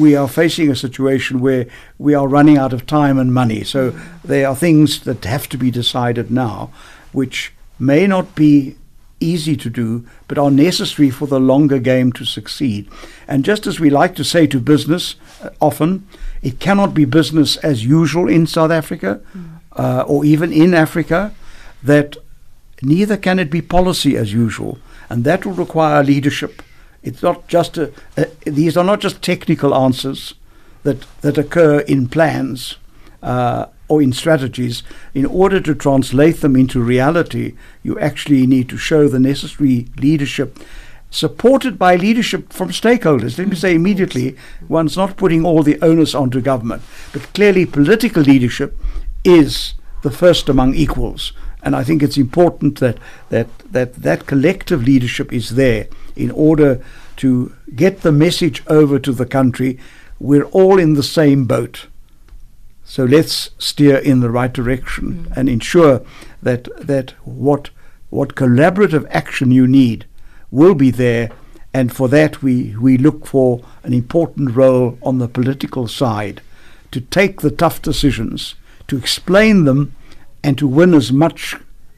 [0.00, 1.66] we are facing a situation where
[1.98, 3.62] we are running out of time and money.
[3.62, 3.92] So
[4.24, 6.70] there are things that have to be decided now,
[7.12, 8.76] which may not be
[9.20, 12.88] easy to do, but are necessary for the longer game to succeed.
[13.28, 16.06] And just as we like to say to business uh, often,
[16.42, 19.20] it cannot be business as usual in South Africa
[19.72, 21.34] uh, or even in Africa,
[21.82, 22.16] that
[22.82, 24.78] neither can it be policy as usual.
[25.08, 26.62] And that will require leadership.
[27.02, 30.34] It's not just a, a, these are not just technical answers
[30.82, 32.76] that, that occur in plans
[33.22, 34.82] uh, or in strategies.
[35.14, 40.58] In order to translate them into reality, you actually need to show the necessary leadership
[41.10, 43.38] supported by leadership from stakeholders.
[43.38, 44.36] Let me say immediately,
[44.68, 46.82] one's not putting all the onus onto government,
[47.12, 48.76] but clearly political leadership
[49.24, 51.32] is the first among equals.
[51.62, 52.98] And I think it's important that
[53.30, 56.80] that, that, that collective leadership is there in order
[57.16, 59.78] to get the message over to the country.
[60.20, 61.86] We're all in the same boat.
[62.84, 65.36] So let's steer in the right direction mm.
[65.36, 66.02] and ensure
[66.42, 67.70] that that what
[68.10, 70.06] what collaborative action you need
[70.56, 71.30] will be there
[71.74, 76.40] and for that we, we look for an important role on the political side
[76.90, 78.54] to take the tough decisions,
[78.88, 79.94] to explain them
[80.42, 81.54] and to win as much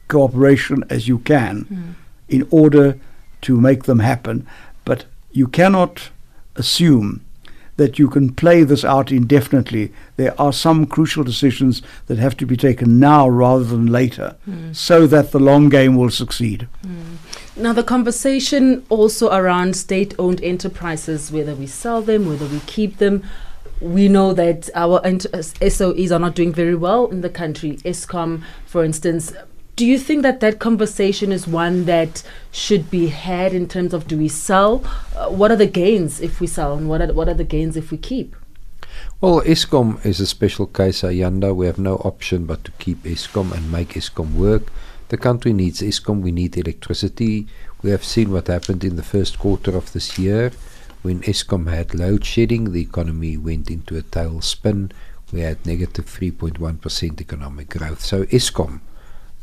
[0.09, 1.95] cooperation as you can
[2.27, 2.97] in order
[3.41, 4.45] to make them happen.
[4.83, 6.09] But you cannot
[6.55, 7.21] assume
[7.77, 9.93] that you can play this out indefinitely.
[10.17, 14.75] There are some crucial decisions that have to be taken now rather than later Mm.
[14.75, 16.67] so that the long game will succeed.
[17.59, 22.99] Now, the conversation also around state owned enterprises, whether we sell them, whether we keep
[22.99, 23.21] them.
[23.81, 27.75] We know that our uh, SOEs are not doing very well in the country.
[27.83, 29.33] Eskom, for instance.
[29.75, 34.07] Do you think that that conversation is one that should be had in terms of
[34.07, 34.81] do we sell?
[35.17, 37.75] Uh, what are the gains if we sell, and what are, what are the gains
[37.75, 38.37] if we keep?
[39.19, 41.53] Well, Eskom is a special case, Ayanda.
[41.53, 44.71] We have no option but to keep Eskom and make Eskom work.
[45.09, 46.21] The country needs ESCOM.
[46.21, 47.47] We need electricity.
[47.81, 50.51] We have seen what happened in the first quarter of this year.
[51.01, 54.91] When ESCOM had load shedding, the economy went into a tailspin.
[55.33, 58.01] We had negative 3.1% economic growth.
[58.01, 58.81] So, ESCOM,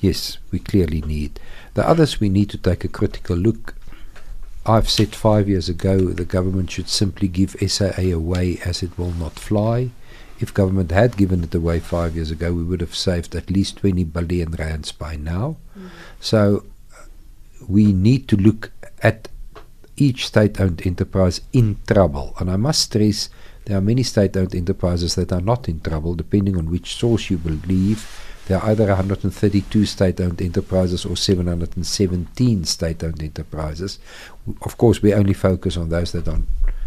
[0.01, 1.41] yes, we clearly need.
[1.75, 3.75] The others, we need to take a critical look.
[4.65, 9.13] I've said five years ago the government should simply give SAA away as it will
[9.13, 9.91] not fly.
[10.39, 13.79] If government had given it away five years ago, we would have saved at least
[13.79, 15.57] 20 billion rands by now.
[16.21, 17.05] So uh,
[17.69, 18.71] we need to look
[19.03, 19.29] at
[19.97, 22.35] each state-owned enterprise in trouble.
[22.39, 23.31] And I must stress
[23.67, 27.37] there are many state-owned enterprises that are not in trouble, depending on which source you
[27.37, 28.07] believe.
[28.47, 33.99] There are either 132 state-owned enterprises or 717 state-owned enterprises.
[34.63, 36.43] Of course, we only focus on those that are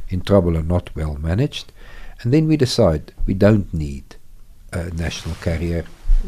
[0.08, 1.74] in trouble and not well managed.
[2.22, 4.16] And then we decide we don't need
[4.72, 5.86] a national carrier.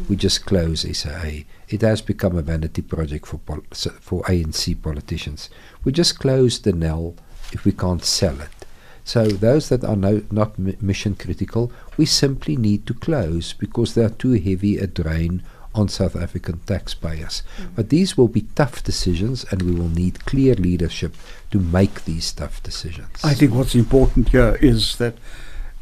[0.08, 1.44] We just close SAA.
[1.68, 3.64] It has become a vanity project for pol-
[4.00, 5.50] for ANC politicians.
[5.84, 7.14] We just close Denel
[7.52, 8.66] if we can't sell it.
[9.04, 13.94] So those that are no, not mi- mission critical, we simply need to close because
[13.94, 15.42] they are too heavy a drain
[15.74, 17.42] on South African taxpayers.
[17.58, 17.68] Mm.
[17.74, 21.14] But these will be tough decisions, and we will need clear leadership
[21.50, 23.24] to make these tough decisions.
[23.24, 25.14] I think what's important here is that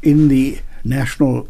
[0.01, 1.47] in the National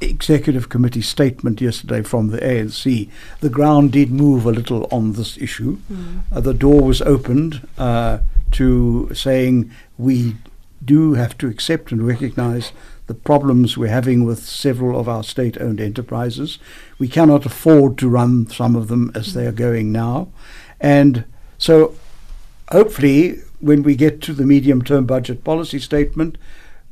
[0.00, 3.08] Executive Committee statement yesterday from the ANC,
[3.40, 5.78] the ground did move a little on this issue.
[5.90, 6.22] Mm.
[6.32, 8.18] Uh, the door was opened uh,
[8.52, 10.36] to saying we
[10.84, 12.72] do have to accept and recognize
[13.06, 16.58] the problems we're having with several of our state owned enterprises.
[16.98, 20.28] We cannot afford to run some of them as they are going now.
[20.80, 21.24] And
[21.58, 21.94] so
[22.70, 26.36] hopefully, when we get to the medium term budget policy statement,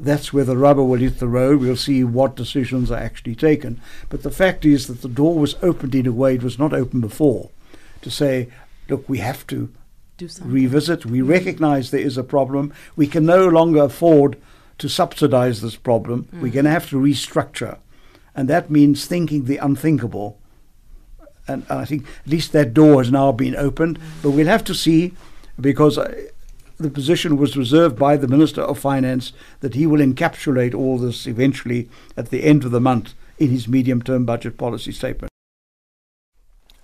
[0.04, 1.60] that's where the rubber will hit the road.
[1.60, 3.80] We'll see what decisions are actually taken.
[4.08, 6.72] But the fact is that the door was opened in a way it was not
[6.72, 7.50] open before
[8.02, 8.48] to say,
[8.88, 9.68] look, we have to
[10.42, 11.06] revisit.
[11.06, 12.72] We recognize there is a problem.
[12.96, 14.36] We can no longer afford
[14.78, 16.28] to subsidize this problem.
[16.32, 16.52] We're Mm.
[16.52, 17.78] going to have to restructure.
[18.34, 20.38] And that means thinking the unthinkable.
[21.48, 23.98] And I think at least that door has now been opened.
[24.22, 25.12] But we'll have to see
[25.60, 26.14] because uh,
[26.80, 31.26] the position was reserved by the Minister of Finance that he will encapsulate all this
[31.26, 35.30] eventually at the end of the month in his medium term budget policy statement.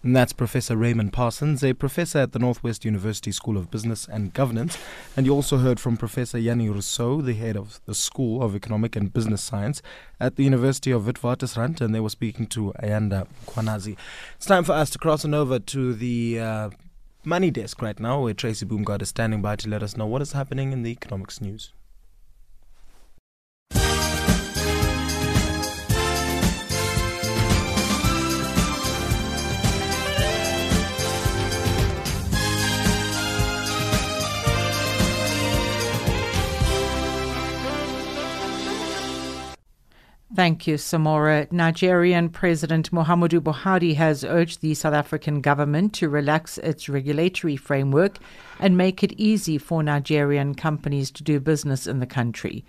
[0.02, 4.32] And that's Professor Raymond Parsons, a professor at the Northwest University School of Business and
[4.32, 4.78] Governance.
[5.16, 8.94] And you also heard from Professor Jannie Rossouw, the head of the School of Economic
[8.94, 9.82] and Business Science
[10.20, 13.96] at the University of Witwatersrand, and they were speaking to Ayanda Kwanazi.
[14.36, 16.70] It's time for us to cross on over to the uh,
[17.26, 20.22] money desk right now, where Tracy Boomgard is standing by to let us know what
[20.22, 21.72] is happening in the economics news.
[40.36, 41.50] Thank you, Samora.
[41.50, 48.18] Nigerian President Muhammadu Buhari has urged the South African government to relax its regulatory framework
[48.60, 52.66] and make it easy for Nigerian companies to do business in the country.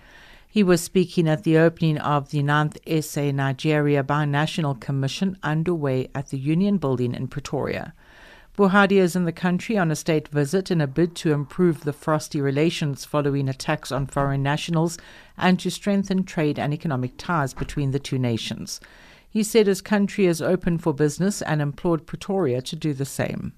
[0.47, 6.29] He was speaking at the opening of the 9th SA Nigeria Binational Commission underway at
[6.29, 7.93] the Union Building in Pretoria.
[8.57, 11.93] Buhari is in the country on a state visit in a bid to improve the
[11.93, 14.97] frosty relations following attacks on foreign nationals
[15.37, 18.79] and to strengthen trade and economic ties between the two nations.
[19.29, 23.53] He said his country is open for business and implored Pretoria to do the same.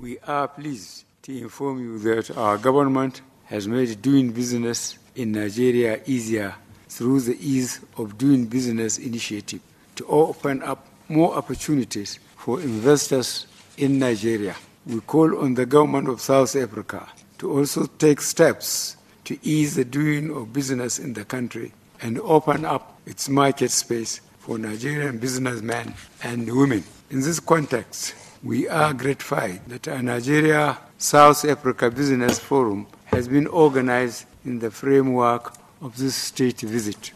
[0.00, 6.00] We are pleased to inform you that our government has made doing business in Nigeria
[6.04, 6.56] easier
[6.88, 9.60] through the Ease of Doing Business initiative
[9.94, 14.56] to open up more opportunities for investors in Nigeria.
[14.86, 17.08] We call on the government of South Africa
[17.38, 22.64] to also take steps to ease the doing of business in the country and open
[22.64, 26.82] up its market space for Nigerian businessmen and women.
[27.10, 33.46] In this context, we are gratified that a Nigeria South Africa Business Forum has been
[33.46, 37.12] organized in the framework of this state visit.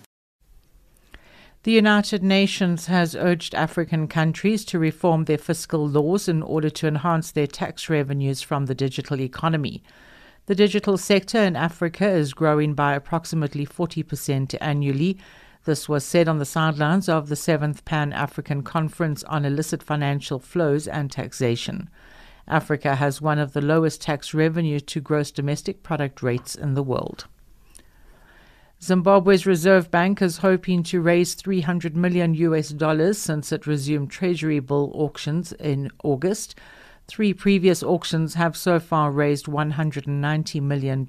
[1.66, 6.86] The United Nations has urged African countries to reform their fiscal laws in order to
[6.86, 9.82] enhance their tax revenues from the digital economy.
[10.46, 15.18] The digital sector in Africa is growing by approximately 40% annually.
[15.64, 20.38] This was said on the sidelines of the 7th Pan African Conference on Illicit Financial
[20.38, 21.90] Flows and Taxation.
[22.46, 26.84] Africa has one of the lowest tax revenue to gross domestic product rates in the
[26.84, 27.26] world.
[28.82, 34.60] Zimbabwe's Reserve Bank is hoping to raise 300 million US dollars since it resumed treasury
[34.60, 36.54] bill auctions in August.
[37.08, 41.06] Three previous auctions have so far raised $190 million.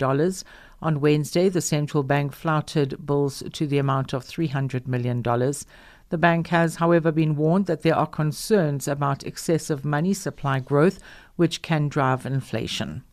[0.81, 5.21] On Wednesday, the central bank flouted bills to the amount of $300 million.
[5.21, 10.99] The bank has, however, been warned that there are concerns about excessive money supply growth,
[11.35, 13.03] which can drive inflation.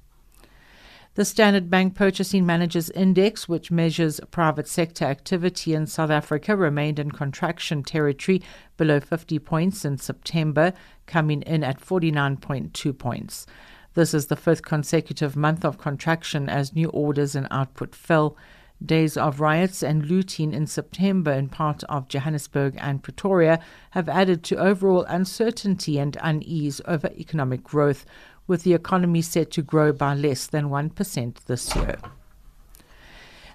[1.17, 6.99] The Standard Bank Purchasing Managers Index, which measures private sector activity in South Africa, remained
[6.99, 8.43] in contraction territory
[8.77, 10.73] below 50 points in September,
[11.07, 13.47] coming in at 49.2 points.
[13.95, 18.37] This is the fifth consecutive month of contraction as new orders and output fell.
[18.85, 23.61] Days of riots and looting in September in part of Johannesburg and Pretoria
[23.91, 28.05] have added to overall uncertainty and unease over economic growth,
[28.47, 31.97] with the economy set to grow by less than 1% this year.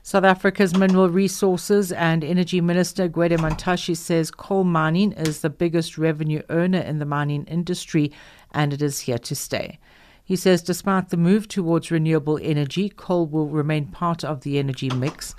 [0.02, 5.98] South Africa's Mineral Resources and Energy Minister Gwede Mantashe says coal mining is the biggest
[5.98, 8.12] revenue earner in the mining industry
[8.52, 9.78] and it is here to stay.
[10.24, 14.90] He says despite the move towards renewable energy, coal will remain part of the energy
[14.90, 15.36] mix.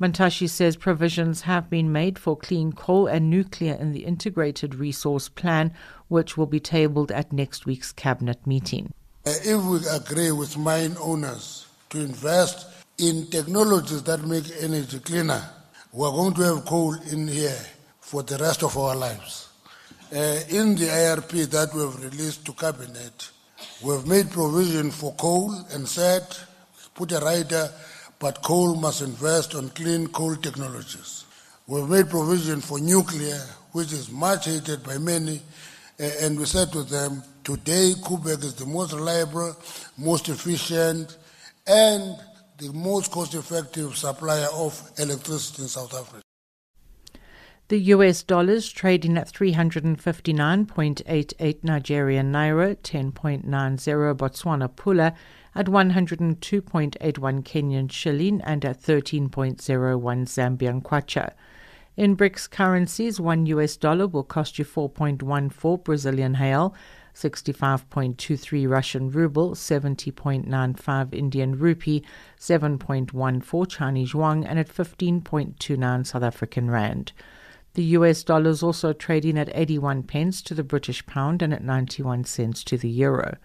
[0.00, 5.28] Mantashe says provisions have been made for clean coal and nuclear in the Integrated Resource
[5.28, 5.72] Plan,
[6.14, 8.92] which will be tabled at next week's Cabinet meeting.
[9.26, 15.42] If we agree with mine owners to invest in technologies that make energy cleaner,
[15.92, 17.64] we're going to have coal in here
[18.00, 19.48] for the rest of our lives.
[20.12, 23.30] Uh, in the IRP that we've released to Cabinet,
[23.82, 26.24] we've made provision for coal and said,
[26.94, 27.68] put a rider
[28.20, 31.24] but coal must invest on clean coal technologies.
[31.66, 33.40] We've made provision for nuclear,
[33.72, 35.42] which is much hated by many,
[35.98, 39.56] and we said to them, today Koeberg is the most reliable,
[39.96, 41.16] most efficient,
[41.66, 42.18] and
[42.58, 46.20] the most cost-effective supplier of electricity in South Africa.
[47.68, 55.14] The US dollar is trading at 359.88 Nigerian naira, 10.90 Botswana pula,
[55.54, 59.30] at 102.81 Kenyan shilling and at 13.01
[60.26, 61.32] Zambian kwacha.
[61.96, 66.74] In BRICS currencies, one US dollar will cost you 4.14 Brazilian real,
[67.14, 72.02] 65.23 Russian ruble, 70.95 Indian rupee,
[72.40, 77.12] 7.14 Chinese yuan, and at 15.29 South African rand.
[77.74, 81.62] The US dollar is also trading at 81 pence to the British pound and at
[81.62, 83.36] 91 cents to the euro.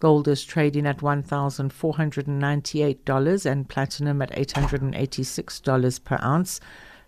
[0.00, 6.58] Gold is trading at $1,498 and platinum at $886 per ounce.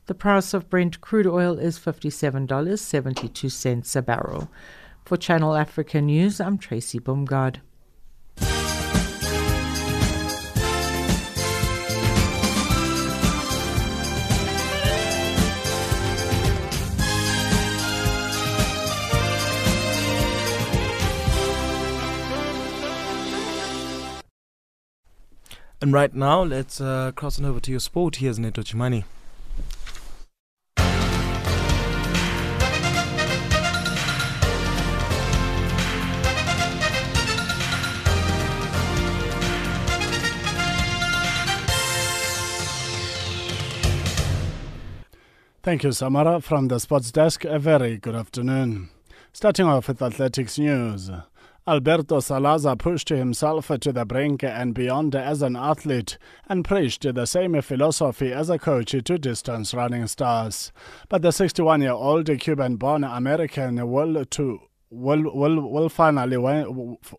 [0.06, 4.50] The price of Brent crude oil is $57.72 a barrel.
[5.06, 7.62] For Channel Africa News, I'm Tracy Bumgard.
[25.80, 28.16] And right now, let's uh, cross on over to your sport.
[28.16, 29.04] Here's Neto Chimani.
[45.64, 46.42] Thank you, Samara.
[46.42, 48.90] From the sports desk, a very good afternoon.
[49.32, 51.10] Starting off with athletics news.
[51.66, 56.18] Alberto Salazar pushed himself to the brink and beyond as an athlete
[56.50, 60.70] and preached the same philosophy as a coach to distance running stars.
[61.08, 64.60] But the 61 year old Cuban born American will to
[64.90, 66.36] will will will finally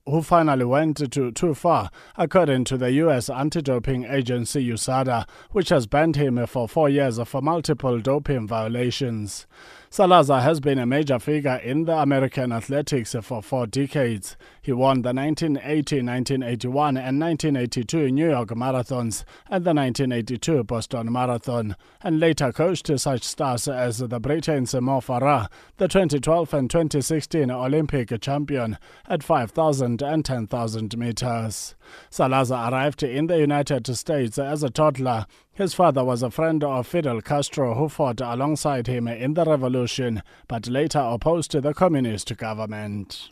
[0.06, 3.30] who finally went to too far, according to the U.S.
[3.30, 9.48] anti-doping agency USADA, which has banned him for four years for multiple doping violations.
[9.96, 14.36] Salazar has been a major figure in the American athletics for four decades.
[14.62, 21.78] He won the 1980, 1981, and 1982 New York marathons and the 1982 Boston Marathon,
[22.04, 28.20] and later coached such stars as the Britain's Mo Farah, the 2012 and 2016 Olympic
[28.20, 28.78] champion
[29.08, 31.74] at 5,000 and 10,000 meters.
[32.10, 36.86] Salazar arrived in the United States as a toddler his father was a friend of
[36.86, 43.30] Fidel Castro who fought alongside him in the revolution but later opposed the communist government.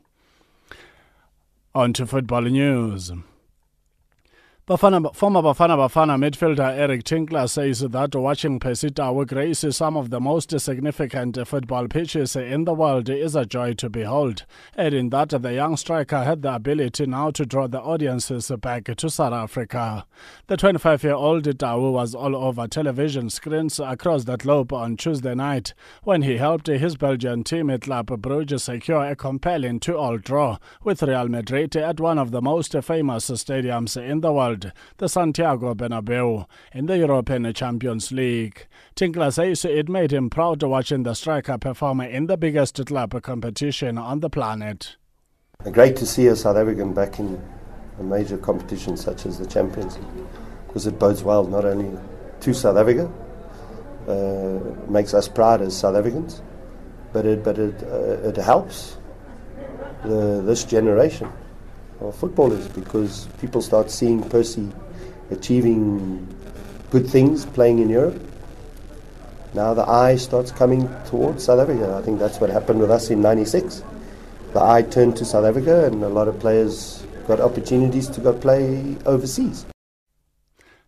[1.75, 3.11] On to football news.
[4.65, 10.21] Bafana, former Bafana Bafana midfielder Eric Tinkler says that watching Tau grace some of the
[10.21, 14.45] most significant football pitches in the world is a joy to behold,
[14.77, 19.09] adding that the young striker had the ability now to draw the audiences back to
[19.09, 20.05] South Africa.
[20.47, 26.21] The 25-year-old Tau was all over television screens across the globe on Tuesday night when
[26.21, 31.27] he helped his Belgian team at Club Brugge secure a compelling 2-all draw with Real
[31.27, 34.52] Madrid at one of the most famous stadiums in the world
[34.97, 38.67] the Santiago Bernabeu, in the European Champions League.
[38.95, 43.97] Tinkler says it made him proud watching the striker perform in the biggest club competition
[43.97, 44.95] on the planet.
[45.71, 47.41] Great to see a South African back in
[47.99, 50.27] a major competition such as the Champions League,
[50.67, 51.97] because it bodes well not only
[52.41, 53.11] to South Africa,
[54.07, 56.41] uh, makes us proud as South Africans,
[57.13, 58.97] but it, but it, uh, it helps
[60.03, 61.31] the, this generation
[62.09, 64.69] of footballers because people start seeing Percy
[65.31, 66.27] achieving
[66.91, 68.21] good things playing in Europe.
[69.53, 71.95] Now the eye starts coming towards South Africa.
[71.97, 73.83] I think that's what happened with us in 96.
[74.53, 78.33] The eye turned to South Africa and a lot of players got opportunities to go
[78.33, 79.65] play overseas.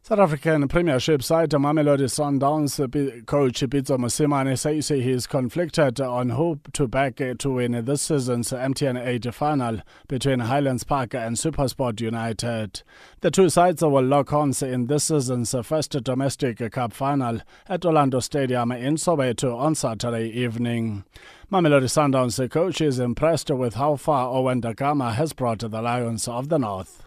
[0.07, 2.77] South African Premiership side Mamelodi Sundowns
[3.25, 8.03] coach Pitso Mosimane says he is conflicted on who to back uh, to win this
[8.03, 12.83] season's MTN 8 final between Highlands Park and Supersport United.
[13.21, 18.19] The two sides will lock horns in this season's first domestic cup final at Orlando
[18.19, 21.03] Stadium in Soweto on Saturday evening.
[21.51, 26.27] Mamelodi Sundowns coach is impressed with how far Owen Da Gama has brought the Lions
[26.27, 27.04] of the North.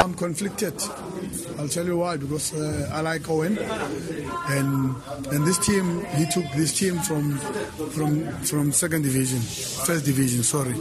[0.00, 0.80] I'm conflicted.
[1.58, 2.16] I'll tell you why.
[2.16, 4.94] Because uh, I like Owen, and
[5.32, 7.36] and this team he took this team from
[7.90, 10.44] from from second division, first division.
[10.44, 10.74] Sorry,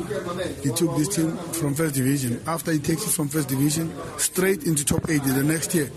[0.62, 2.40] he took this team from first division.
[2.46, 5.88] After he takes it from first division straight into top eight the next year,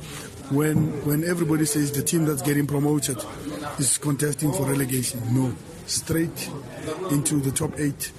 [0.51, 3.23] when when everybody says the team that's getting promoted
[3.79, 5.55] is contesting for relegation, no,
[5.85, 6.51] straight
[7.11, 8.12] into the top eight.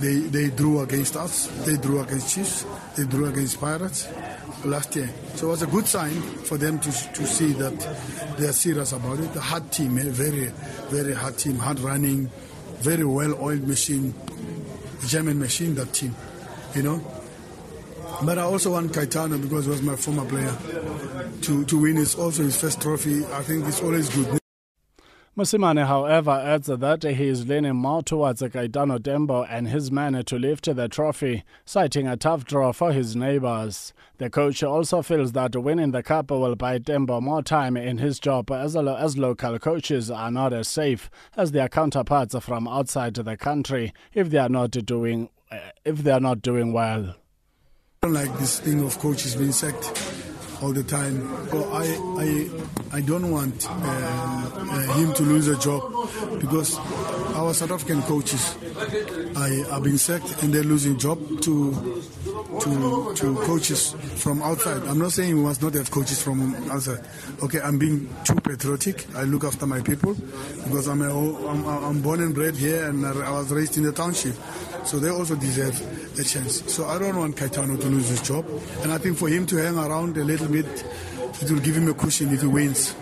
[0.00, 1.46] They they drew against us.
[1.64, 2.66] They drew against Chiefs.
[2.96, 4.08] They drew against Pirates
[4.64, 5.08] last year.
[5.34, 7.74] So it was a good sign for them to to see that
[8.38, 9.32] they are serious about it.
[9.32, 10.52] The hard team, a very
[10.90, 12.30] very hard team, hard running,
[12.80, 14.14] very well oiled machine,
[15.06, 15.74] German machine.
[15.74, 16.14] That team,
[16.74, 17.00] you know.
[18.22, 20.56] But I also want Kaitano because he was my former player
[21.42, 23.24] to to win his also his first trophy.
[23.26, 24.40] I think it's always good.
[25.36, 30.38] Mosimane, however, adds that he is leaning more towards Kaitano Tembo and his men to
[30.38, 33.92] lift the trophy, citing a tough draw for his neighbours.
[34.16, 38.18] The coach also feels that winning the cup will buy Dembo more time in his
[38.18, 43.36] job as, as local coaches are not as safe as their counterparts from outside the
[43.36, 47.10] country if they are not doing eh, if they are not doing well.
[47.10, 49.84] I don't like this thing of coaches being sacked
[50.62, 51.20] all the time.
[51.50, 51.84] So I,
[52.92, 55.82] I, I don't want uh, uh, him to lose a job
[56.40, 56.78] because
[57.34, 58.56] our South African coaches
[59.36, 62.02] I, are being sacked and they're losing job to
[62.60, 64.82] to to coaches from outside.
[64.84, 67.00] I'm not saying we must not have coaches from outside.
[67.42, 69.06] Okay, I'm being too patriotic.
[69.14, 70.14] I look after my people
[70.64, 73.92] because I'm a, I'm, I'm born and bred here and I was raised in the
[73.92, 74.34] township.
[74.84, 75.74] So they also deserve
[76.18, 76.62] a chance.
[76.72, 78.46] So I don't want Kaitano to lose his job.
[78.82, 80.66] And I think for him to hang around a little bit,
[81.42, 82.94] it will give him a cushion if he wins.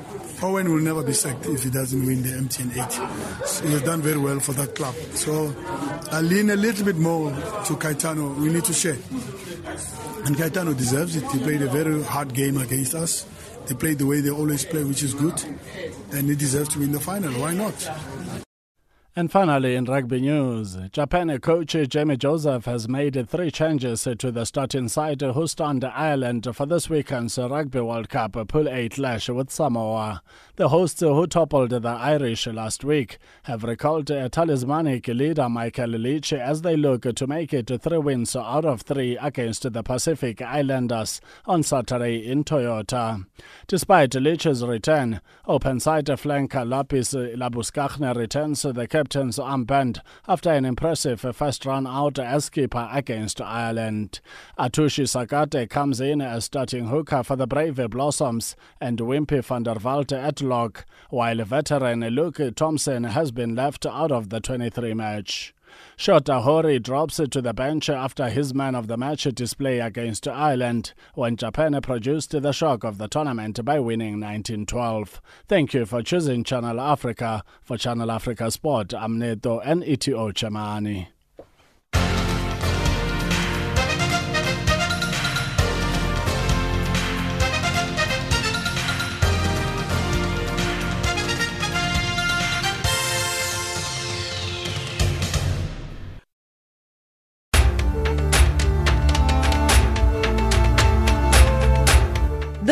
[0.43, 3.47] Owen will never be sacked if he doesn't win the MTN 8.
[3.47, 4.95] So he has done very well for that club.
[5.14, 5.55] So
[6.11, 8.37] I lean a little bit more to Kaitano.
[8.37, 8.99] We need to share.
[10.26, 11.24] And Kaitano deserves it.
[11.32, 13.26] He played a very hard game against us.
[13.66, 15.43] They played the way they always play, which is good.
[16.12, 17.32] And he deserves to win the final.
[17.32, 18.43] Why not?
[19.16, 24.44] And finally, in rugby news, Japan coach Jamie Joseph has made three changes to the
[24.44, 29.52] starting side who stand Ireland for this weekend's Rugby World Cup Pool A clash with
[29.52, 30.20] Samoa.
[30.56, 36.62] The hosts who toppled the Irish last week have recalled talismanic leader Michael Leitch as
[36.62, 41.62] they look to make it three wins out of three against the Pacific Islanders on
[41.62, 43.24] Saturday in Toyota.
[43.68, 51.20] Despite Leitch's return, open side flanker Lappies Labuschagne returns the captain's armband after an impressive
[51.20, 54.20] first run out as keeper against Ireland.
[54.59, 59.74] Atsushi Sakate comes in as starting hooker for the Brave Blossoms and Wimpie van der
[59.74, 65.55] Walt at lock, while veteran Luke Thompson has been left out of the 23 match.
[65.97, 70.29] Shota Horie drops it to the bench after his man of the match display against
[70.29, 75.22] Ireland when Japan produced the shock of the tournament by winning 1912.
[75.47, 77.45] Thank you for choosing Channel Africa.
[77.62, 81.13] For Channel Africa Sport, I'm Neto N-E-T-O Chamani.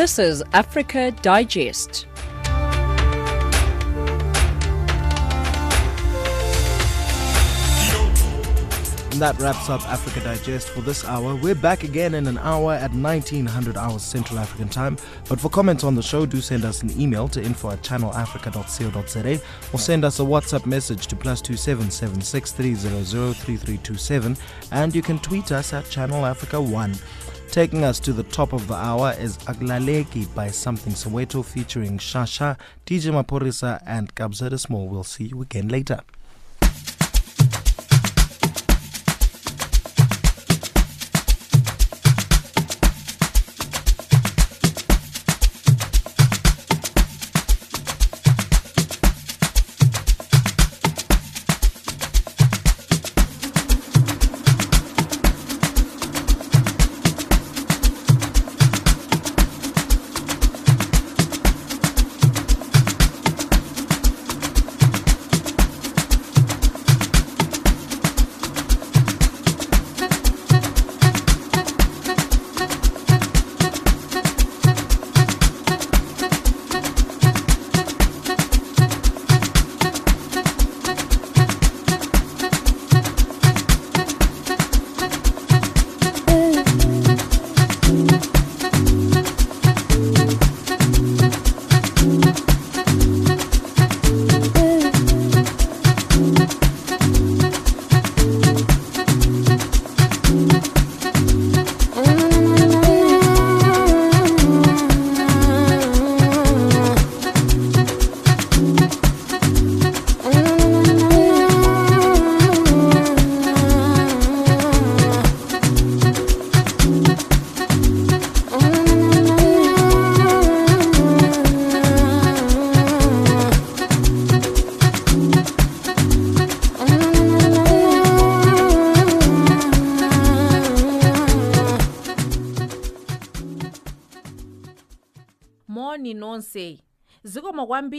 [0.03, 2.07] This is Africa Digest.
[9.13, 11.35] And that wraps up Africa Digest for this hour.
[11.35, 14.97] We're back again in an hour at 1900 hours Central African time.
[15.29, 19.41] But for comments on the show, do send us an email to info at channelafrica.co.za
[19.71, 24.35] or send us a WhatsApp message to plus 277
[24.73, 26.93] And you can tweet us at Channel Africa 1.
[27.53, 32.57] Taking us to the top of the hour is Akulaleki by Samthing Soweto featuring Shasha,
[32.87, 34.87] DJ Maphorisa, and Kabza Small.
[34.87, 35.99] We'll see you again later.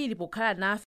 [0.05, 0.87] Kwambiri pokhala nafe